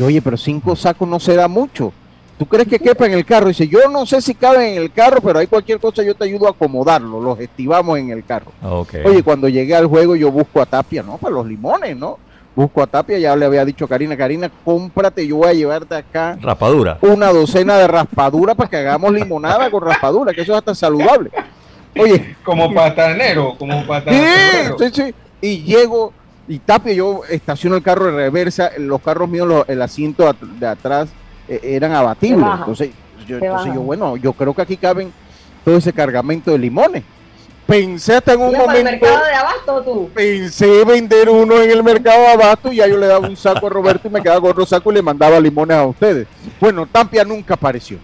[0.00, 1.92] Yo, oye, pero cinco sacos no se da mucho.
[2.38, 3.48] ¿Tú crees que quepa en el carro?
[3.48, 6.24] Dice, yo no sé si cabe en el carro, pero hay cualquier cosa, yo te
[6.24, 8.50] ayudo a acomodarlo, los estivamos en el carro.
[8.62, 9.02] Okay.
[9.04, 11.18] Oye, cuando llegué al juego yo busco a Tapia, ¿no?
[11.18, 12.18] Para los limones, ¿no?
[12.56, 15.94] Busco a Tapia, ya le había dicho a Karina, Karina, cómprate, yo voy a llevarte
[15.94, 16.96] acá Raspadura.
[17.02, 21.30] una docena de raspadura para que hagamos limonada con raspadura, que eso es hasta saludable.
[21.98, 24.78] Oye, como patanero, como patanero.
[24.78, 25.14] Sí, sí, sí.
[25.42, 26.14] Y llego
[26.50, 30.66] y Tapia, yo estaciono el carro de reversa, los carros míos, los, el asiento de
[30.66, 31.08] atrás
[31.48, 32.44] eh, eran abatibles.
[32.58, 32.90] Entonces,
[33.24, 35.12] yo, entonces yo, bueno, yo creo que aquí caben
[35.64, 37.04] todo ese cargamento de limones.
[37.68, 38.78] Pensé hasta en un momento.
[38.78, 40.10] el mercado de abasto tú?
[40.12, 43.68] Pensé vender uno en el mercado de abasto y ya yo le daba un saco
[43.68, 46.26] a Roberto y me quedaba con otro saco y le mandaba limones a ustedes.
[46.58, 47.98] Bueno, Tapia nunca apareció.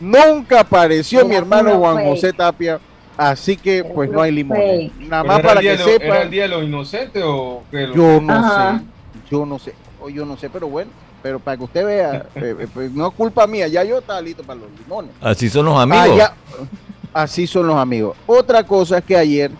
[0.00, 2.80] Nunca apareció mi hermano Juan José Tapia
[3.16, 4.58] Así que pues no hay limón.
[5.00, 6.04] Nada más para que sepa.
[6.04, 7.88] ¿Era el día de los inocentes o qué?
[7.94, 8.84] Yo no sé.
[9.30, 9.74] Yo no sé.
[10.00, 10.90] O yo no sé, pero bueno.
[11.22, 13.68] Pero para que usted vea, eh, eh, pues, no es culpa mía.
[13.68, 15.12] Ya yo estaba listo para los limones.
[15.20, 16.30] Así son los amigos.
[17.12, 18.16] Así son los amigos.
[18.26, 19.50] Otra cosa es que ayer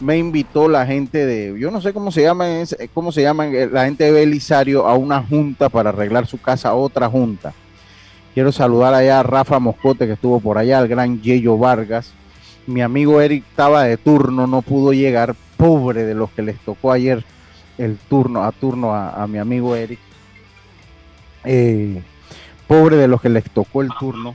[0.00, 2.46] me invitó la gente de, yo no sé cómo se llama,
[2.92, 6.74] cómo se llaman eh, la gente de Belisario a una junta para arreglar su casa,
[6.74, 7.52] otra junta.
[8.34, 12.12] Quiero saludar allá a Rafa Moscote que estuvo por allá, al gran Yello Vargas,
[12.66, 16.92] mi amigo Eric estaba de turno, no pudo llegar, pobre de los que les tocó
[16.92, 17.24] ayer
[17.78, 19.98] el turno, a turno a, mi amigo Eric.
[21.44, 22.02] Eh,
[22.66, 24.34] pobre de los que les tocó el turno.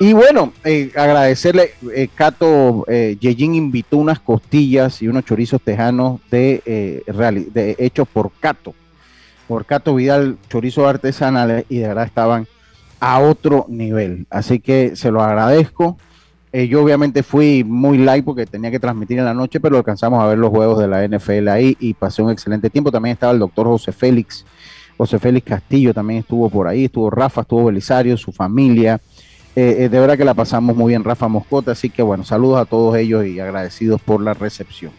[0.00, 6.62] Y bueno, eh, agradecerle, eh, Cato Yejin invitó unas costillas y unos chorizos tejanos de,
[7.06, 8.74] de hechos por Cato,
[9.48, 12.46] por Cato Vidal, chorizos artesanales y de verdad estaban
[13.00, 14.26] a otro nivel.
[14.30, 15.98] Así que se lo agradezco.
[16.52, 20.22] Eh, yo obviamente fui muy light porque tenía que transmitir en la noche, pero alcanzamos
[20.22, 22.90] a ver los juegos de la NFL ahí y pasé un excelente tiempo.
[22.90, 24.46] También estaba el doctor José Félix,
[24.96, 29.00] José Félix Castillo también estuvo por ahí, estuvo Rafa, estuvo Belisario, su familia.
[29.54, 32.60] Eh, eh, de verdad que la pasamos muy bien, Rafa Moscota, así que bueno, saludos
[32.60, 34.92] a todos ellos y agradecidos por la recepción.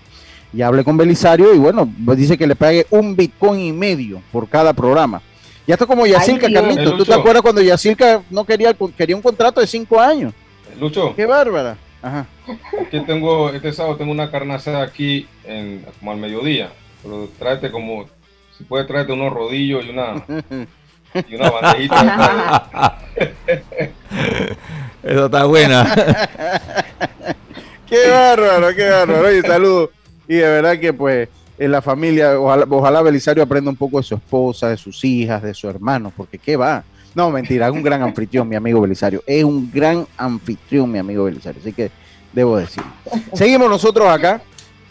[0.52, 4.22] Ya hablé con Belisario y bueno, pues dice que le pague un bitcoin y medio
[4.32, 5.22] por cada programa.
[5.68, 6.98] Ya está como Yacirca, Carlitos.
[6.98, 10.34] ¿Tú te acuerdas cuando Yacirca no quería, quería un contrato de cinco años?
[10.80, 11.16] Lucho.
[11.16, 11.78] Qué bárbara.
[12.02, 12.26] Ajá.
[12.82, 16.72] Aquí tengo, este sábado tengo una carnaza aquí en, como al mediodía.
[17.04, 18.06] Pero tráete como,
[18.58, 20.24] si puedes tráete unos rodillos y una,
[21.28, 22.98] y una bandejita.
[25.04, 25.94] Eso está buena.
[27.88, 29.28] qué bárbaro, qué bárbaro.
[29.28, 29.90] Oye, saludos.
[30.28, 34.04] Y de verdad que pues en la familia, ojalá, ojalá Belisario aprenda un poco de
[34.04, 36.84] su esposa, de sus hijas, de su hermano, porque qué va.
[37.20, 39.22] No, mentira, es un gran anfitrión, mi amigo Belisario.
[39.28, 41.60] Es un gran anfitrión, mi amigo Belisario.
[41.60, 41.92] Así que
[42.32, 42.82] debo decir.
[43.34, 44.42] Seguimos nosotros acá.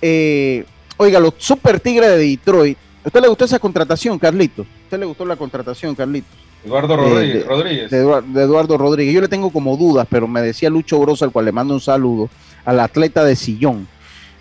[0.03, 0.63] Eh,
[0.99, 2.77] oiga, los Super Tigres de Detroit.
[3.03, 4.67] ¿A usted le gustó esa contratación, Carlitos?
[4.67, 6.31] ¿A usted le gustó la contratación, Carlitos?
[6.67, 7.45] Eduardo Rodríguez.
[7.45, 7.91] de, Rodríguez.
[7.91, 9.15] De, Eduardo, Rodríguez.
[9.15, 11.81] Yo le tengo como dudas, pero me decía Lucho Grosso, al cual le mando un
[11.81, 12.29] saludo,
[12.67, 13.89] al atleta de Sillón.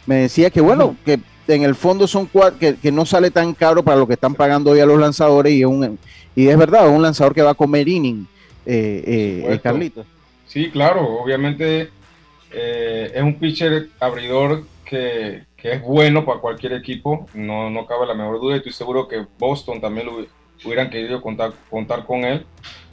[0.05, 3.53] Me decía que, bueno, que en el fondo son cuatro, que, que, no sale tan
[3.53, 5.97] caro para lo que están pagando hoy a los lanzadores y es un,
[6.37, 8.27] y es verdad, un lanzador que va a comer inning,
[8.63, 10.05] eh, eh, eh Carlitos.
[10.45, 11.89] Sí, claro, obviamente
[12.51, 18.13] eh, es un pitcher abridor que, es bueno para cualquier equipo, no, no cabe la
[18.13, 20.25] menor duda, y estoy seguro que Boston también lo
[20.63, 22.45] hubieran querido contar, contar con él.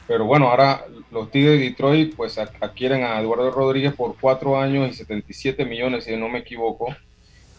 [0.07, 4.91] Pero bueno, ahora los Tigres de Detroit pues adquieren a Eduardo Rodríguez por cuatro años
[4.91, 6.95] y 77 millones, si no me equivoco.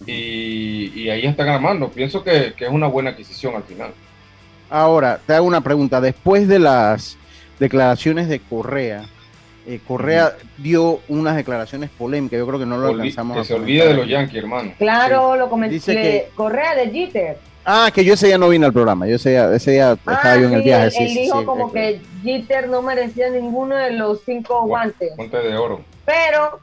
[0.06, 1.90] Y, ahí están armando.
[1.90, 3.94] Pienso que, es una buena adquisición al final.
[4.70, 6.02] Ahora, te hago una pregunta.
[6.02, 7.18] Después de las
[7.60, 9.06] declaraciones de Correa,
[9.68, 12.38] eh, Correa dio unas declaraciones polémicas.
[12.38, 14.74] Yo creo que no lo alcanzamos que se olvide de los Yankees, hermano.
[14.78, 15.76] Claro, lo comenté.
[15.76, 17.38] Dice que Correa de Jeter.
[17.68, 19.08] Ah, que yo ese día no vine al programa.
[19.08, 21.04] Yo ese día, ese día ah, estaba yo en el viaje.
[21.04, 25.16] Él, dijo como que Jeter no merecía ninguno de los cinco guantes.
[25.16, 25.82] Guantes de oro.
[26.06, 26.60] Pero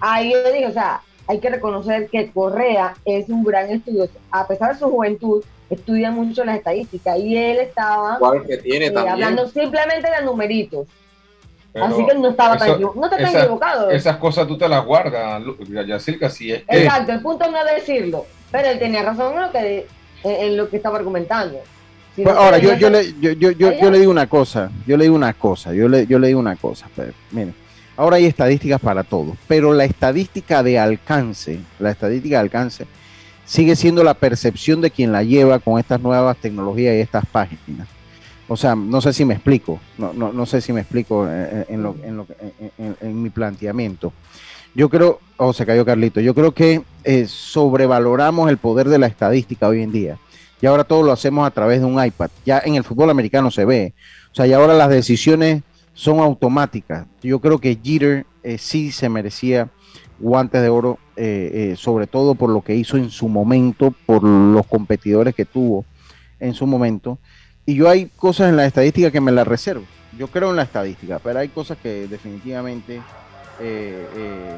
[0.00, 4.12] ahí yo dije, o sea, hay que reconocer que Correa es un gran estudioso.
[4.30, 5.42] A pesar de su juventud,
[5.74, 8.18] estudia mucho las estadísticas y él estaba
[8.62, 10.86] tiene eh, hablando simplemente de numeritos.
[11.74, 13.90] Así que no estaba tan no te estás equivocado.
[13.90, 15.42] Esas cosas tú te las guardas,
[15.86, 19.50] Yacirca, si es Exacto, el punto no es decirlo, pero él tenía razón en lo
[19.50, 19.86] que,
[20.22, 21.58] en lo que estaba argumentando.
[22.14, 25.16] Pues ahora, yo, yo, le, yo, yo, yo, le digo una cosa, yo le digo
[25.16, 27.54] una cosa, yo le, yo le digo una cosa, pero, miren,
[27.96, 32.86] ahora hay estadísticas para todo, pero la estadística de alcance, la estadística de alcance,
[33.44, 37.88] sigue siendo la percepción de quien la lleva con estas nuevas tecnologías y estas páginas.
[38.46, 41.64] O sea, no sé si me explico, no, no, no sé si me explico eh,
[41.68, 42.26] en, lo, en, lo,
[43.00, 44.12] en, mi planteamiento.
[44.74, 48.98] Yo creo, o oh, se cayó Carlito, yo creo que eh, sobrevaloramos el poder de
[48.98, 50.18] la estadística hoy en día.
[50.60, 52.30] Y ahora todo lo hacemos a través de un iPad.
[52.44, 53.94] Ya en el fútbol americano se ve.
[54.32, 55.62] O sea, y ahora las decisiones
[55.94, 57.06] son automáticas.
[57.22, 59.68] Yo creo que Jeter eh, sí se merecía
[60.18, 60.98] guantes de oro,
[61.76, 65.84] sobre todo por lo que hizo en su momento, por los competidores que tuvo
[66.40, 67.18] en su momento
[67.66, 69.84] y yo hay cosas en la estadística que me las reservo.
[70.18, 73.00] Yo creo en la estadística, pero hay cosas que definitivamente...
[73.60, 74.56] Eh, eh,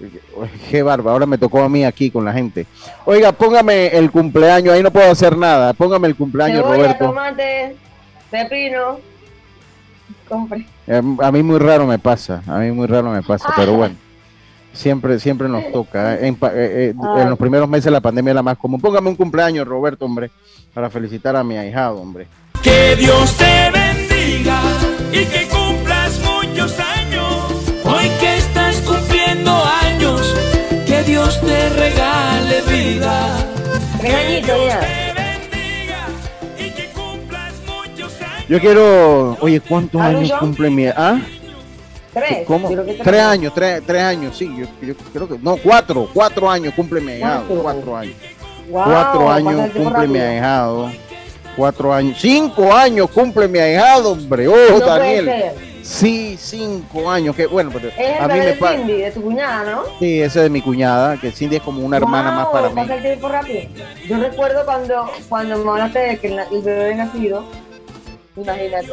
[0.70, 2.66] qué barba, ahora me tocó a mí aquí con la gente.
[3.04, 5.72] Oiga, póngame el cumpleaños, ahí no puedo hacer nada.
[5.74, 7.06] Póngame el cumpleaños, Roberto.
[7.06, 7.76] tomate,
[8.30, 8.98] pepino.
[10.28, 10.66] Compre.
[10.86, 13.94] Eh, a mí muy raro me pasa, a mí muy raro me pasa, pero bueno.
[14.72, 16.18] Siempre, siempre nos toca.
[16.18, 16.96] En, en,
[17.28, 18.80] los primeros meses de la pandemia es la más común.
[18.80, 20.30] Póngame un cumpleaños, Roberto, hombre,
[20.72, 22.26] para felicitar a mi ahijado, hombre.
[22.62, 24.60] Que Dios te bendiga
[25.12, 27.52] y que cumplas muchos años.
[27.84, 29.52] Hoy que estás cumpliendo
[29.82, 30.34] años,
[30.86, 33.48] que Dios te regale vida.
[34.00, 36.06] Que Dios te bendiga
[36.58, 38.48] y que cumplas muchos años.
[38.48, 41.20] Yo quiero, oye, ¿cuántos años cumple mi ah?
[42.12, 42.46] Tres.
[42.46, 42.68] ¿Cómo?
[42.68, 47.00] Tres años, tres, tres años, sí, yo, yo, creo que, no, cuatro, cuatro años cumple
[47.00, 48.16] mi ahijado, cuatro años.
[48.70, 50.90] cuatro años cumple mi ahijado
[51.56, 52.18] Cuatro años.
[52.18, 54.48] Cinco años cumple mi ahijado, hombre.
[54.48, 55.52] Oh, Daniel.
[55.82, 57.36] Sí, cinco años.
[57.36, 58.78] Que bueno, pero es a mí me pasa.
[58.78, 59.82] Cindy, de tu cuñada, ¿no?
[59.98, 62.80] Sí, ese es de mi cuñada, que Cindy es como una hermana más para mí.
[62.80, 63.62] el tiempo rápido.
[64.08, 67.44] Yo recuerdo cuando, cuando me hablaste de que el bebé había nacido.
[68.36, 68.92] Imagínate.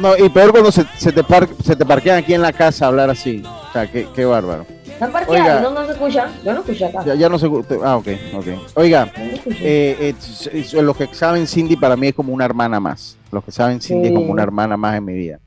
[0.00, 2.86] No, y peor cuando se, se, te par, se te parquean aquí en la casa
[2.86, 3.42] a hablar así.
[3.44, 4.64] O sea, qué, qué bárbaro.
[4.86, 5.62] ¿Están parqueados?
[5.62, 6.30] No, no se escucha.
[6.42, 7.14] Yo no escucho acá.
[7.14, 7.46] Ya, no se.
[7.84, 8.46] Ah, ok, ok.
[8.74, 9.12] Oiga,
[9.60, 10.14] eh,
[10.52, 13.18] eh, los que saben Cindy para mí es como una hermana más.
[13.30, 15.38] Los que saben Cindy es como una hermana más en mi vida.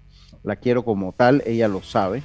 [0.44, 2.22] La quiero como tal, ella lo sabe.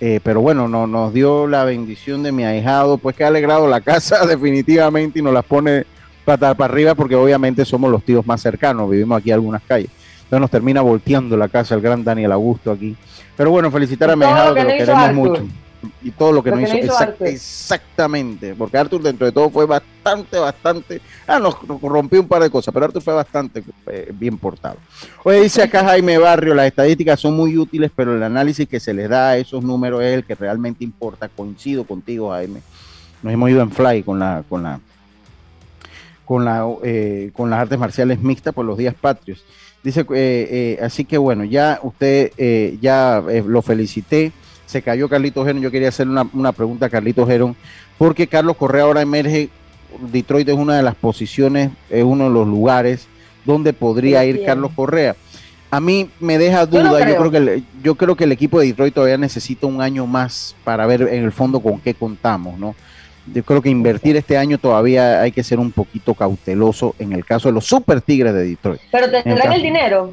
[0.00, 3.68] Eh, pero bueno, no, nos dio la bendición de mi ahijado, pues que ha alegrado
[3.68, 5.86] la casa definitivamente y nos las pone
[6.24, 9.90] para, para arriba porque obviamente somos los tíos más cercanos, vivimos aquí en algunas calles.
[10.32, 12.96] Entonces nos termina volteando la casa el gran Daniel Augusto aquí.
[13.36, 15.46] Pero bueno, felicitar a mi ahijado que lo queremos mucho
[16.00, 21.02] y todo lo que, nos hizo, exactamente, porque Arthur dentro de todo fue bastante, bastante,
[21.26, 24.76] ah, nos, rompió un par de cosas, pero Arthur fue bastante eh, bien portado.
[25.24, 28.94] Oye, dice acá Jaime Barrio, las estadísticas son muy útiles, pero el análisis que se
[28.94, 31.28] les da a esos números es el que realmente importa.
[31.28, 32.62] Coincido contigo, Jaime.
[33.22, 34.80] Nos hemos ido en fly con la, con la,
[36.24, 39.44] con la, eh, con las artes marciales mixtas por los días patrios.
[39.82, 42.32] Dice, eh, así que bueno, ya usted,
[42.80, 44.32] ya lo felicité
[44.72, 45.62] se cayó Carlitos Heron.
[45.62, 47.54] Yo quería hacer una, pregunta a Carlitos Heron,
[47.98, 49.50] porque Carlos Correa ahora emerge.
[50.10, 53.06] Detroit es una de las posiciones, es uno de los lugares
[53.44, 55.14] donde podría ir Carlos Correa.
[55.70, 57.30] A mí me deja duda, yo, creo.
[57.30, 60.86] que el, yo creo que el equipo de Detroit todavía necesita un año más para
[60.86, 62.74] ver en el fondo con qué contamos, ¿no?
[63.26, 67.24] Yo creo que invertir este año todavía hay que ser un poquito cauteloso en el
[67.24, 68.80] caso de los Super Tigres de Detroit.
[68.90, 70.12] Pero tendrán el dinero.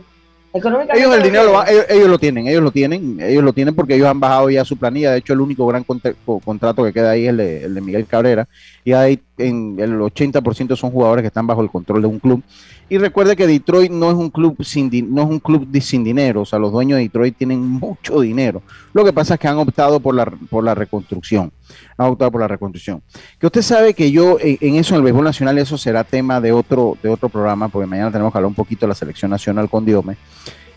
[0.51, 4.07] Ellos el dinero lo, ellos, lo tienen, ellos lo tienen, ellos lo tienen porque ellos
[4.07, 5.12] han bajado ya su planilla.
[5.12, 7.38] De hecho, el único gran contrato que queda ahí es el
[7.76, 8.47] de, Miguel Cabrera.
[8.84, 12.41] Y hay en el 80% son jugadores que están bajo el control de un club.
[12.90, 16.42] Y recuerde que Detroit no es un club sin, no es un club sin dinero,
[16.42, 18.64] o sea, los dueños de Detroit tienen mucho dinero.
[18.94, 21.52] Lo que pasa es que han optado por la, por la reconstrucción.
[21.98, 23.04] Han optado por la reconstrucción.
[23.38, 26.52] Que usted sabe que yo en, eso, en el béisbol nacional, eso será tema de
[26.52, 29.70] otro, de otro programa, porque mañana tenemos que hablar un poquito de la selección nacional
[29.70, 30.18] con Diome.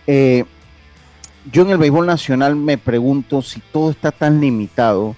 [0.07, 0.45] Eh,
[1.51, 5.17] yo en el béisbol nacional me pregunto si todo está tan limitado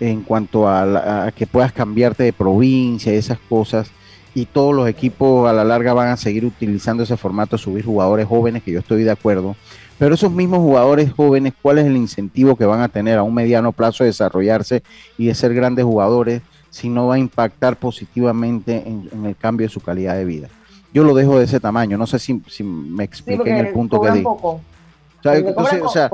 [0.00, 3.90] en cuanto a, que puedas cambiarte de provincia y esas cosas
[4.34, 8.26] y todos los equipos a la larga van a seguir utilizando ese formato, subir jugadores
[8.26, 9.54] jóvenes, que yo estoy de acuerdo,
[9.98, 13.32] pero esos mismos jugadores jóvenes, ¿cuál es el incentivo que van a tener a un
[13.32, 14.82] mediano plazo de desarrollarse
[15.16, 19.72] y de ser grandes jugadores si no va a impactar positivamente en, el cambio de
[19.72, 20.48] su calidad de vida?
[20.92, 24.10] Yo lo dejo de ese tamaño, no sé si, me expliqué en el punto que
[24.10, 24.24] di.
[24.24, 24.60] O
[25.22, 26.10] sea,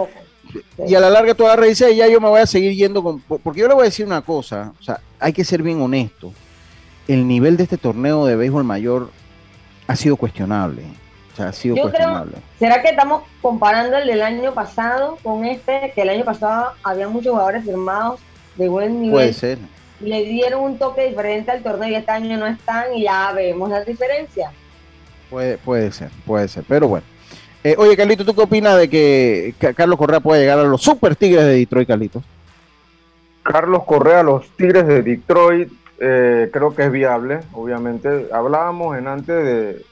[0.86, 3.20] y a la larga tú agarras y ya yo me voy a seguir yendo con...
[3.20, 6.32] Porque yo le voy a decir una cosa, o sea, hay que ser bien honesto.
[7.10, 9.10] El nivel de este torneo de béisbol mayor
[9.88, 10.84] ha sido cuestionable.
[11.32, 12.36] O sea, ha sido cuestionable.
[12.56, 15.90] ¿Será que estamos comparando el del año pasado con este?
[15.92, 18.20] Que el año pasado había muchos jugadores firmados
[18.54, 19.12] de buen nivel.
[19.12, 19.58] Puede ser.
[19.98, 23.70] Le dieron un toque diferente al torneo y este año no están y ya vemos
[23.70, 24.52] la diferencia.
[25.30, 26.62] Puede, puede ser, puede ser.
[26.68, 27.04] Pero bueno.
[27.64, 31.16] Eh, oye, Carlito, ¿tú qué opinas de que Carlos Correa pueda llegar a los Super
[31.16, 32.22] Tigres de Detroit, Carlitos?
[33.42, 38.28] Carlos Correa a los Tigres de Detroit eh, creo que es viable, obviamente.
[38.32, 39.84] Hablábamos en antes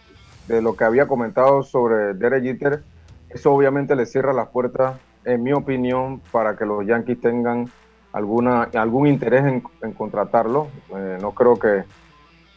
[0.49, 2.83] de, lo que había comentado sobre Derek Jeter.
[3.29, 7.71] Eso obviamente le cierra las puertas, en mi opinión, para que los Yankees tengan
[8.13, 10.69] alguna, algún interés en, contratarlo.
[10.97, 11.85] Eh, no creo que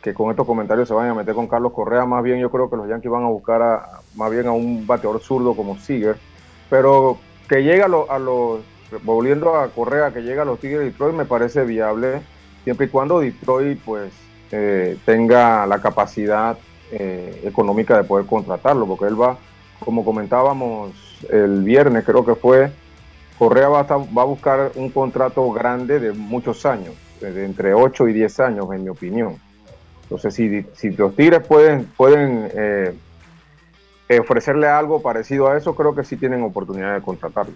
[0.01, 2.05] que con estos comentarios se vayan a meter con Carlos Correa.
[2.05, 4.85] Más bien yo creo que los Yankees van a buscar a, más bien a un
[4.87, 6.17] bateador zurdo como Seager.
[6.69, 8.61] Pero que llegue a, los,
[9.03, 12.21] volviendo a Correa, que llegue a los Tigres de Detroit me parece viable,
[12.63, 14.11] siempre y cuando Detroit pues
[14.51, 16.57] eh, tenga la capacidad
[16.91, 19.37] eh, económica de poder contratarlo, porque él va,
[19.79, 20.91] como comentábamos
[21.29, 22.71] el viernes, creo que fue,
[23.39, 28.39] Correa va a, buscar un contrato grande de muchos años, de entre 8 y 10
[28.41, 29.37] años, en mi opinión.
[30.03, 31.87] Entonces, si, los Tigres pueden,
[32.53, 32.93] eh,
[34.19, 37.53] ofrecerle algo parecido a eso, creo que sí tienen oportunidad de contratarlo.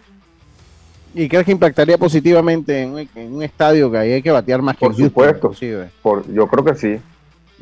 [1.16, 5.04] ¿Y crees que impactaría positivamente en un, estadio que hay que batear más por que
[5.04, 5.52] supuesto,
[6.02, 7.00] por, yo creo que sí.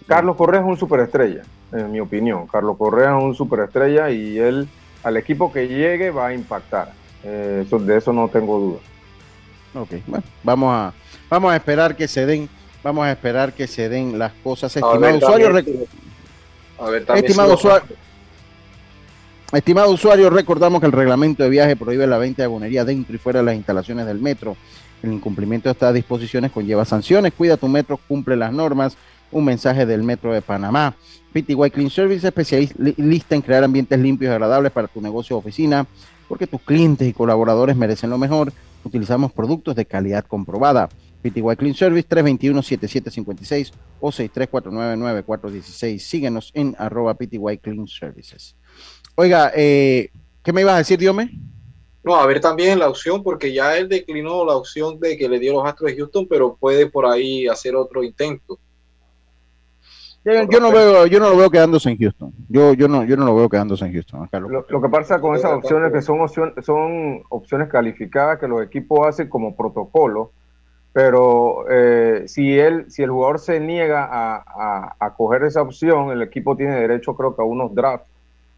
[0.07, 2.47] Carlos Correa es un superestrella, en mi opinión.
[2.47, 4.67] Carlos Correa es un superestrella y él,
[5.03, 6.91] al equipo que llegue, va a impactar.
[7.23, 8.79] Eh, de eso no tengo duda.
[9.75, 10.93] Ok, bueno, vamos a,
[11.29, 12.49] vamos a esperar que se den
[12.83, 14.75] Vamos a esperar que se den las cosas.
[14.75, 15.57] Estimado usuario,
[17.15, 17.87] estimado, usuario
[19.59, 23.19] estimado usuario, recordamos que el reglamento de viaje prohíbe la venta de abonería dentro y
[23.19, 24.57] fuera de las instalaciones del metro.
[25.03, 27.33] El incumplimiento de estas disposiciones conlleva sanciones.
[27.33, 28.97] Cuida tu metro, cumple las normas.
[29.31, 30.95] Un mensaje del Metro de Panamá.
[31.33, 35.87] PTY Clean Service, especialista en crear ambientes limpios y agradables para tu negocio o oficina,
[36.27, 38.53] porque tus clientes y colaboradores merecen lo mejor.
[38.83, 40.89] Utilizamos productos de calidad comprobada.
[41.23, 45.99] PTY Clean Service 321-7756 o 63499-416.
[45.99, 48.55] Síguenos en arroba PTY Clean Services.
[49.15, 50.09] Oiga, eh,
[50.43, 51.31] ¿qué me ibas a decir, Diome?
[52.03, 55.39] No, a ver también la opción, porque ya él declinó la opción de que le
[55.39, 58.57] dio los Astros de Houston, pero puede por ahí hacer otro intento.
[60.25, 62.33] Yo, no veo, yo no lo veo quedándose en Houston.
[62.47, 64.29] Yo, yo no, yo no lo veo quedándose en Houston.
[64.31, 68.61] Lo, lo, que pasa con esas opciones que son opciones, son opciones calificadas que los
[68.63, 70.31] equipos hacen como protocolo
[70.93, 76.21] pero eh, si él, si el jugador se niega a, a, coger esa opción, el
[76.21, 78.12] equipo tiene derecho, creo que a unos drafts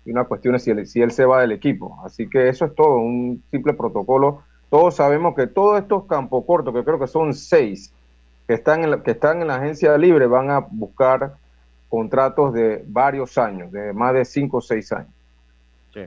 [0.05, 1.99] y una cuestión es si él, si él se va del equipo.
[2.05, 4.43] Así que eso es todo, un simple protocolo.
[4.69, 7.91] Todos sabemos que todos estos campos cortos, que creo que son seis,
[8.47, 11.35] que están en la, que están en la agencia libre, van a buscar
[11.89, 15.11] contratos de varios años, de más de cinco o seis años.
[15.93, 16.01] Sí.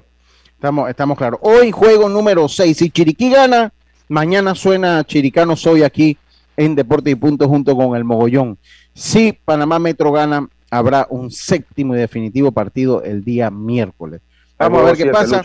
[0.54, 1.40] Estamos, estamos claros.
[1.42, 2.76] Hoy juego número seis.
[2.76, 3.72] Si Chiriquí gana,
[4.08, 6.16] Mañana suena Chiricano Soy aquí
[6.56, 8.56] en Deporte y Punto junto con el Mogollón.
[8.94, 14.20] Si Panamá Metro gana, habrá un séptimo y definitivo partido el día miércoles.
[14.58, 15.42] Vamos a ver qué pasa.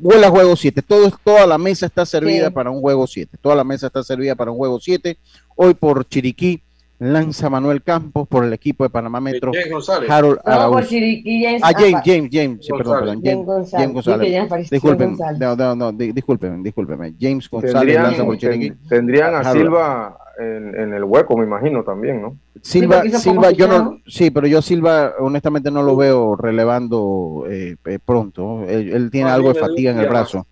[0.00, 0.82] Vuela juego 7.
[0.82, 3.38] toda la mesa está servida para un juego 7.
[3.40, 5.16] Toda la mesa está servida para un juego 7.
[5.54, 6.62] Hoy por Chiriquí
[6.98, 9.52] lanza Manuel Campos por el equipo de Panamá Metro.
[10.08, 10.78] Harold Araújo.
[11.62, 14.70] Ah, James, James, James, sí, perdón, perdón, James, James González.
[14.70, 17.16] Disculpen, no, no, no, disculpen, disculpen.
[17.20, 18.72] James González lanza por Chiriquí.
[18.88, 22.38] Tendrían a Silva en, en, el hueco, me imagino también, ¿no?
[22.62, 27.98] Silva, Silva, yo no, sí, pero yo Silva honestamente no lo veo relevando eh, eh
[28.04, 28.64] pronto.
[28.68, 30.46] Él, él tiene algo de fatiga en el brazo.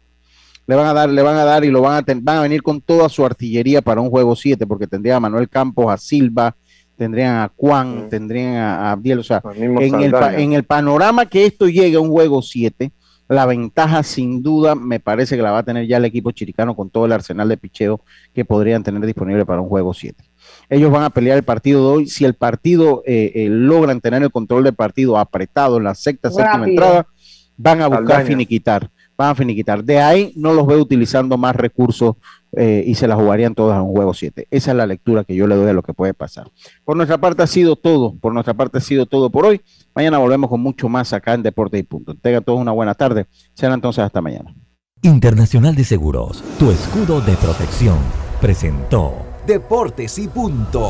[0.67, 2.63] Le van a dar, le van a dar y lo van a, van a venir
[2.63, 6.57] con toda su artillería para un juego 7, porque tendría a Manuel Campos, a Silva,
[6.97, 11.27] tendrían a Juan, tendrían a, a Abdiel, o sea, mismo en el, en el panorama
[11.27, 12.91] que esto llegue a un juego 7,
[13.29, 16.77] la ventaja sin duda me parece que la va a tener ya el equipo chiricano
[16.77, 18.01] con todo el arsenal de picheo
[18.33, 20.23] que podrían tener disponible para un juego 7.
[20.69, 22.07] Ellos van a pelear el partido de hoy.
[22.07, 26.31] Si el partido eh, eh, logran tener el control del partido apretado en la sexta,
[26.31, 27.07] séptima entrada,
[27.57, 28.91] van a buscar finiquitar.
[29.17, 29.83] Van a finiquitar.
[29.83, 32.17] De ahí no los veo utilizando más recursos
[32.53, 34.49] eh, y se la jugarían todas a un juego 7.
[34.51, 36.51] Esa es la lectura que yo le doy a lo que puede pasar.
[36.85, 38.15] Por nuestra parte ha sido todo.
[38.17, 39.61] Por nuestra parte ha sido todo por hoy.
[39.95, 42.15] Mañana volvemos con mucho más acá en Deporte y Punto.
[42.15, 43.27] Tengan todos una buena tarde.
[43.55, 44.55] Será entonces hasta mañana.
[45.03, 47.99] Internacional de Seguros, tu escudo de protección,
[48.41, 50.89] presentó Deportes y punto.